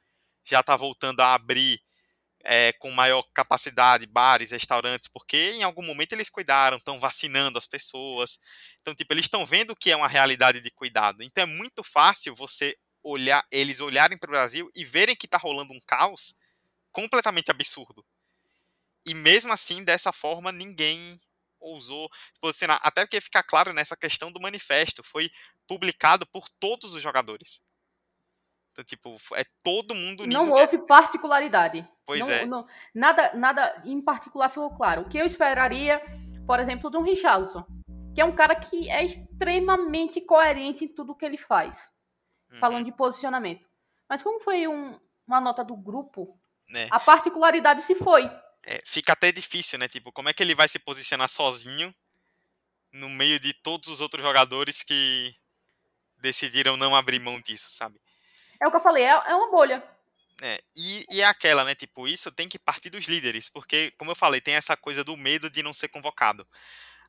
[0.43, 1.81] já está voltando a abrir
[2.43, 7.65] é, com maior capacidade bares, restaurantes, porque em algum momento eles cuidaram, estão vacinando as
[7.65, 8.39] pessoas.
[8.81, 11.23] Então, tipo, eles estão vendo que é uma realidade de cuidado.
[11.23, 15.37] Então é muito fácil você olhar, eles olharem para o Brasil e verem que está
[15.37, 16.35] rolando um caos
[16.91, 18.05] completamente absurdo.
[19.05, 21.19] E mesmo assim, dessa forma, ninguém
[21.59, 22.79] ousou se posicionar.
[22.83, 25.03] Até porque fica claro nessa questão do manifesto.
[25.03, 25.29] Foi
[25.67, 27.61] publicado por todos os jogadores.
[28.73, 31.87] Então, tipo, é todo mundo Não houve particularidade.
[32.05, 32.45] Pois não, é.
[32.45, 35.03] Não, nada, nada em particular ficou claro.
[35.03, 36.01] O que eu esperaria,
[36.45, 37.63] por exemplo, de um Richarlison,
[38.15, 41.93] que é um cara que é extremamente coerente em tudo que ele faz,
[42.51, 42.59] uhum.
[42.59, 43.69] falando de posicionamento.
[44.09, 46.35] Mas como foi um, uma nota do grupo,
[46.75, 46.87] é.
[46.89, 48.25] a particularidade se foi.
[48.63, 49.87] É, fica até difícil, né?
[49.87, 51.93] Tipo, como é que ele vai se posicionar sozinho
[52.91, 55.35] no meio de todos os outros jogadores que
[56.17, 58.01] decidiram não abrir mão disso, sabe?
[58.63, 59.83] É o que eu falei, é, é uma bolha.
[60.41, 61.75] É, e, e é aquela, né?
[61.75, 65.17] Tipo, isso tem que partir dos líderes, porque, como eu falei, tem essa coisa do
[65.17, 66.47] medo de não ser convocado.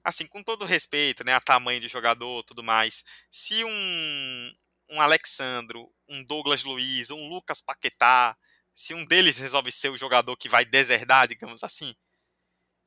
[0.02, 1.32] Assim, com todo respeito, né?
[1.32, 3.04] A tamanho de jogador tudo mais.
[3.30, 4.52] Se um,
[4.90, 8.36] um Alexandro, um Douglas Luiz, um Lucas Paquetá,
[8.74, 11.94] se um deles resolve ser o jogador que vai deserdar, digamos assim,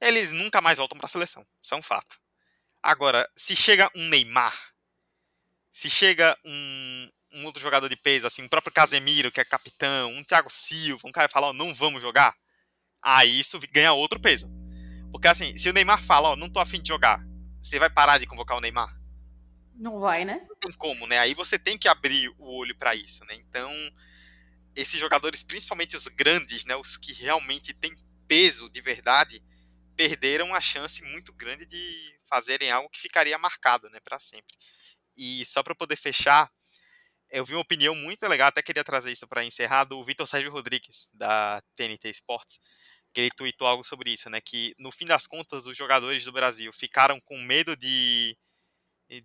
[0.02, 1.46] eles nunca mais voltam para a seleção.
[1.62, 2.20] Isso é um fato.
[2.84, 4.56] Agora, se chega um Neymar,
[5.72, 10.12] se chega um, um outro jogador de peso, assim, o próprio Casemiro, que é capitão,
[10.14, 12.36] um Thiago Silva, um cara fala, ó, não vamos jogar,
[13.04, 14.50] aí isso ganha outro peso.
[15.12, 17.20] Porque assim, se o Neymar fala, ó, não tô afim de jogar,
[17.62, 18.96] você vai parar de convocar o Neymar?
[19.76, 20.46] Não vai, né?
[20.50, 21.20] Não tem como, né?
[21.20, 23.36] Aí você tem que abrir o olho para isso, né?
[23.36, 23.72] Então,
[24.76, 27.96] esses jogadores, principalmente os grandes, né, os que realmente têm
[28.28, 29.44] peso de verdade,
[29.96, 34.56] perderam a chance muito grande de fazerem algo que ficaria marcado, né, para sempre.
[35.16, 36.52] E só para poder fechar,
[37.30, 40.52] eu vi uma opinião muito legal, até queria trazer isso para encerrar, do Vitor Sérgio
[40.52, 42.60] Rodrigues, da TNT Sports,
[43.14, 46.32] que ele tweetou algo sobre isso, né, que no fim das contas os jogadores do
[46.32, 48.38] Brasil ficaram com medo de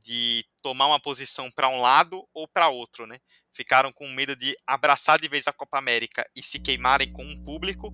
[0.04, 3.18] de tomar uma posição para um lado ou para outro, né?
[3.52, 7.44] Ficaram com medo de abraçar de vez a Copa América e se queimarem com um
[7.44, 7.90] público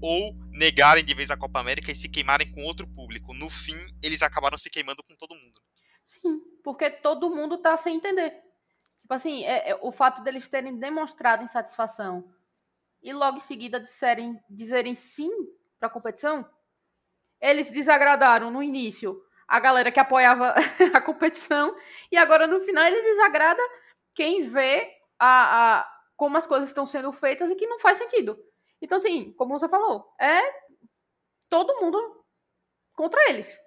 [0.00, 3.34] ou negarem de vez a Copa América e se queimarem com outro público.
[3.34, 5.60] No fim, eles acabaram se queimando com todo mundo.
[6.04, 8.34] Sim, porque todo mundo tá sem entender.
[9.12, 12.32] Tipo assim, é, é, o fato deles terem demonstrado insatisfação
[13.02, 15.30] e logo em seguida disserem, dizerem sim
[15.78, 16.48] para a competição,
[17.38, 20.54] eles desagradaram no início a galera que apoiava
[20.94, 21.76] a competição,
[22.10, 23.60] e agora no final ele desagrada
[24.14, 28.42] quem vê a, a, como as coisas estão sendo feitas e que não faz sentido.
[28.80, 30.40] Então, assim, como você falou, é
[31.50, 32.24] todo mundo
[32.94, 33.58] contra eles.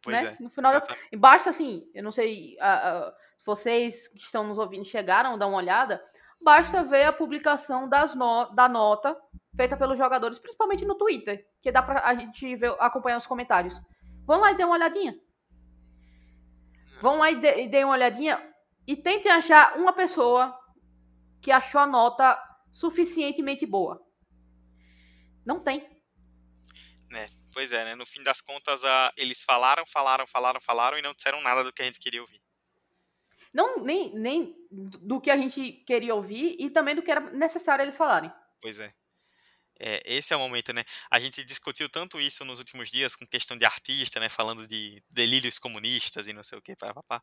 [0.00, 0.36] Pois né?
[0.38, 0.42] é.
[0.42, 0.86] No final das...
[1.16, 2.56] Basta assim, eu não sei
[3.44, 6.02] se vocês que estão nos ouvindo chegaram dar uma olhada,
[6.40, 8.46] basta ver a publicação das no...
[8.54, 9.14] da nota
[9.54, 13.78] feita pelos jogadores, principalmente no Twitter, que dá pra a gente ver, acompanhar os comentários.
[14.24, 15.14] Vão lá e dê uma olhadinha.
[17.02, 18.42] Vão lá e dê, uma olhadinha
[18.86, 20.58] e tentem achar uma pessoa
[21.42, 22.42] que achou a nota
[22.72, 24.00] suficientemente boa.
[25.44, 25.86] Não tem.
[27.12, 27.94] É, pois é, né?
[27.94, 31.74] No fim das contas, a, eles falaram, falaram, falaram, falaram e não disseram nada do
[31.74, 32.42] que a gente queria ouvir.
[33.54, 37.84] Não, nem, nem do que a gente queria ouvir e também do que era necessário
[37.84, 38.32] eles falarem.
[38.60, 38.92] Pois é.
[39.78, 40.84] É, esse é o momento, né?
[41.10, 44.28] A gente discutiu tanto isso nos últimos dias com questão de artista, né?
[44.28, 47.22] Falando de delírios comunistas e não sei o que, papá.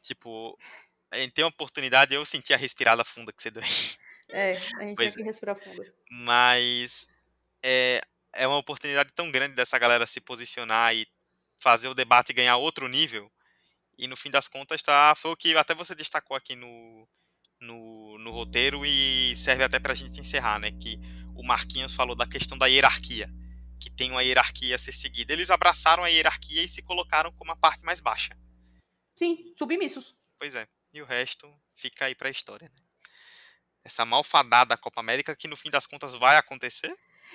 [0.00, 0.56] Tipo,
[1.10, 3.62] a gente tem uma oportunidade, eu senti a respirada funda que você deu.
[4.30, 5.32] É, a gente pois tem que é.
[5.32, 5.84] respirar fundo.
[6.10, 7.06] Mas
[7.62, 8.00] é,
[8.32, 11.06] é uma oportunidade tão grande dessa galera se posicionar e
[11.58, 13.30] fazer o debate ganhar outro nível.
[13.98, 17.08] E no fim das contas, tá, foi o que até você destacou aqui no,
[17.60, 20.72] no, no roteiro e serve até pra gente encerrar, né?
[20.72, 20.98] Que
[21.34, 23.28] o Marquinhos falou da questão da hierarquia,
[23.80, 25.32] que tem uma hierarquia a ser seguida.
[25.32, 28.36] Eles abraçaram a hierarquia e se colocaram como a parte mais baixa.
[29.14, 30.14] Sim, submissos.
[30.38, 30.66] Pois é.
[30.92, 32.68] e o resto fica aí para a história.
[32.68, 32.86] Né?
[33.84, 36.92] Essa malfadada Copa América que no fim das contas vai acontecer.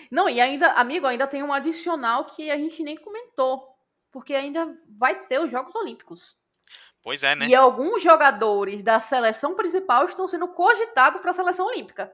[0.09, 3.75] Não, e ainda, amigo, ainda tem um adicional que a gente nem comentou,
[4.11, 6.38] porque ainda vai ter os Jogos Olímpicos.
[7.01, 7.47] Pois é, né?
[7.47, 12.11] E alguns jogadores da seleção principal estão sendo cogitados para a seleção olímpica.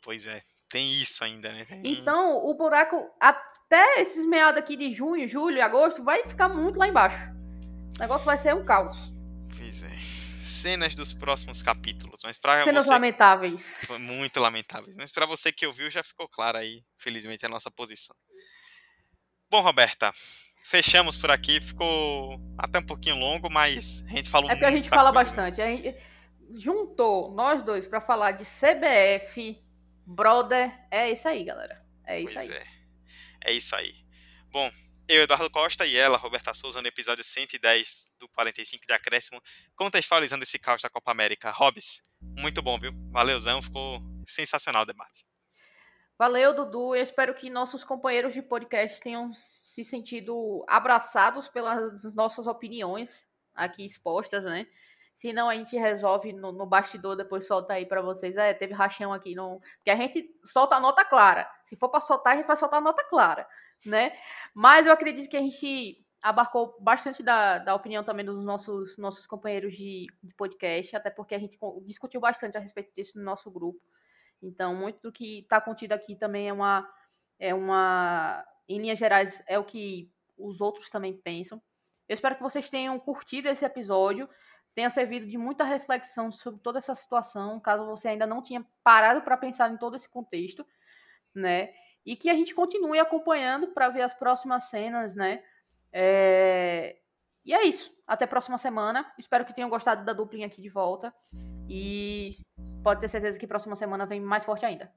[0.00, 1.64] Pois é, tem isso ainda, né?
[1.64, 1.80] Tem...
[1.84, 6.78] Então, o buraco, até esses meados aqui de junho, julho e agosto, vai ficar muito
[6.78, 7.30] lá embaixo.
[7.96, 9.12] O negócio vai ser um caos.
[9.56, 10.22] Pois é.
[10.42, 12.20] Cenas dos próximos capítulos.
[12.24, 12.90] Mas pra Cenas você...
[12.90, 13.98] lamentáveis.
[14.00, 14.96] Muito lamentáveis.
[14.96, 18.14] Mas para você que ouviu, já ficou claro aí, felizmente, a nossa posição.
[19.50, 20.12] Bom, Roberta,
[20.62, 21.60] fechamos por aqui.
[21.60, 25.30] Ficou até um pouquinho longo, mas a gente falou É porque a gente fala coisa.
[25.30, 25.60] bastante.
[25.60, 25.96] A gente
[26.54, 29.62] juntou nós dois para falar de CBF,
[30.06, 31.82] Brother, é isso aí, galera.
[32.04, 32.56] É isso pois aí.
[32.56, 32.66] É.
[33.46, 33.94] é isso aí.
[34.50, 34.70] Bom,
[35.08, 39.42] eu, Eduardo Costa, e ela, Roberta Souza, no episódio 110 do 45 de Acréscimo,
[39.74, 41.50] contextualizando esse caos da Copa América.
[41.50, 42.02] Hobbs,
[42.38, 42.92] muito bom, viu?
[43.10, 45.24] Valeuzão, ficou sensacional o debate.
[46.18, 46.94] Valeu, Dudu.
[46.94, 53.84] Eu espero que nossos companheiros de podcast tenham se sentido abraçados pelas nossas opiniões aqui
[53.84, 54.66] expostas, né?
[55.12, 58.36] Se não, a gente resolve no, no bastidor, depois solta aí para vocês.
[58.36, 59.34] É, teve rachão aqui.
[59.34, 59.60] Não...
[59.76, 61.50] Porque a gente solta a nota clara.
[61.64, 63.46] Se for para soltar, a gente vai soltar a nota clara,
[63.84, 64.16] né?
[64.54, 69.26] Mas eu acredito que a gente abarcou bastante da, da opinião também dos nossos, nossos
[69.26, 73.50] companheiros de, de podcast, até porque a gente discutiu bastante a respeito disso no nosso
[73.50, 73.80] grupo.
[74.42, 76.88] Então, muito do que está contido aqui também é uma,
[77.38, 78.44] é uma.
[78.68, 81.62] Em linhas gerais, é o que os outros também pensam.
[82.08, 84.28] Eu espero que vocês tenham curtido esse episódio
[84.74, 89.22] tenha servido de muita reflexão sobre toda essa situação, caso você ainda não tinha parado
[89.22, 90.66] para pensar em todo esse contexto,
[91.34, 91.72] né?
[92.04, 95.42] E que a gente continue acompanhando para ver as próximas cenas, né?
[95.92, 96.98] É...
[97.44, 97.92] E é isso.
[98.06, 99.10] Até a próxima semana.
[99.18, 101.12] Espero que tenham gostado da duplinha aqui de volta.
[101.68, 102.36] E
[102.82, 104.92] pode ter certeza que próxima semana vem mais forte ainda.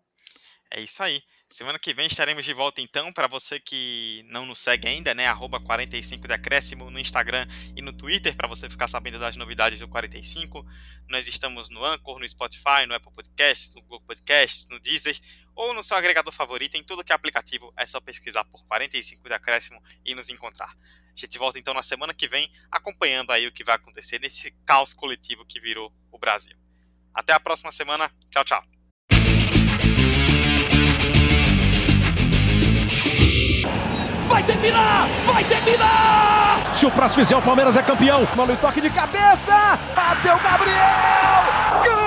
[0.72, 1.22] É isso aí.
[1.48, 5.28] Semana que vem estaremos de volta então, para você que não nos segue ainda, né,
[5.28, 9.80] arroba 45 de acréscimo no Instagram e no Twitter, para você ficar sabendo das novidades
[9.80, 10.66] do 45.
[11.08, 15.18] Nós estamos no Anchor, no Spotify, no Apple Podcasts, no Google Podcasts, no Deezer
[15.56, 19.30] ou no seu agregador favorito, em tudo que é aplicativo, é só pesquisar por 45
[19.30, 20.76] de acréscimo e nos encontrar.
[21.16, 24.51] A gente volta então na semana que vem, acompanhando aí o que vai acontecer nesse
[24.66, 26.57] caos coletivo que virou o Brasil.
[27.13, 28.11] Até a próxima semana.
[28.30, 28.63] Tchau, tchau.
[34.36, 35.07] vai terminar!
[35.26, 36.76] Vai terminar!
[36.76, 38.28] Se o próximo fizer, o Palmeiras é campeão.
[38.36, 39.80] Mano, toque de cabeça!
[39.95, 40.76] Bateu Gabriel!
[41.86, 42.05] Gol!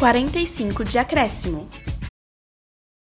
[0.00, 1.68] 45 de acréscimo.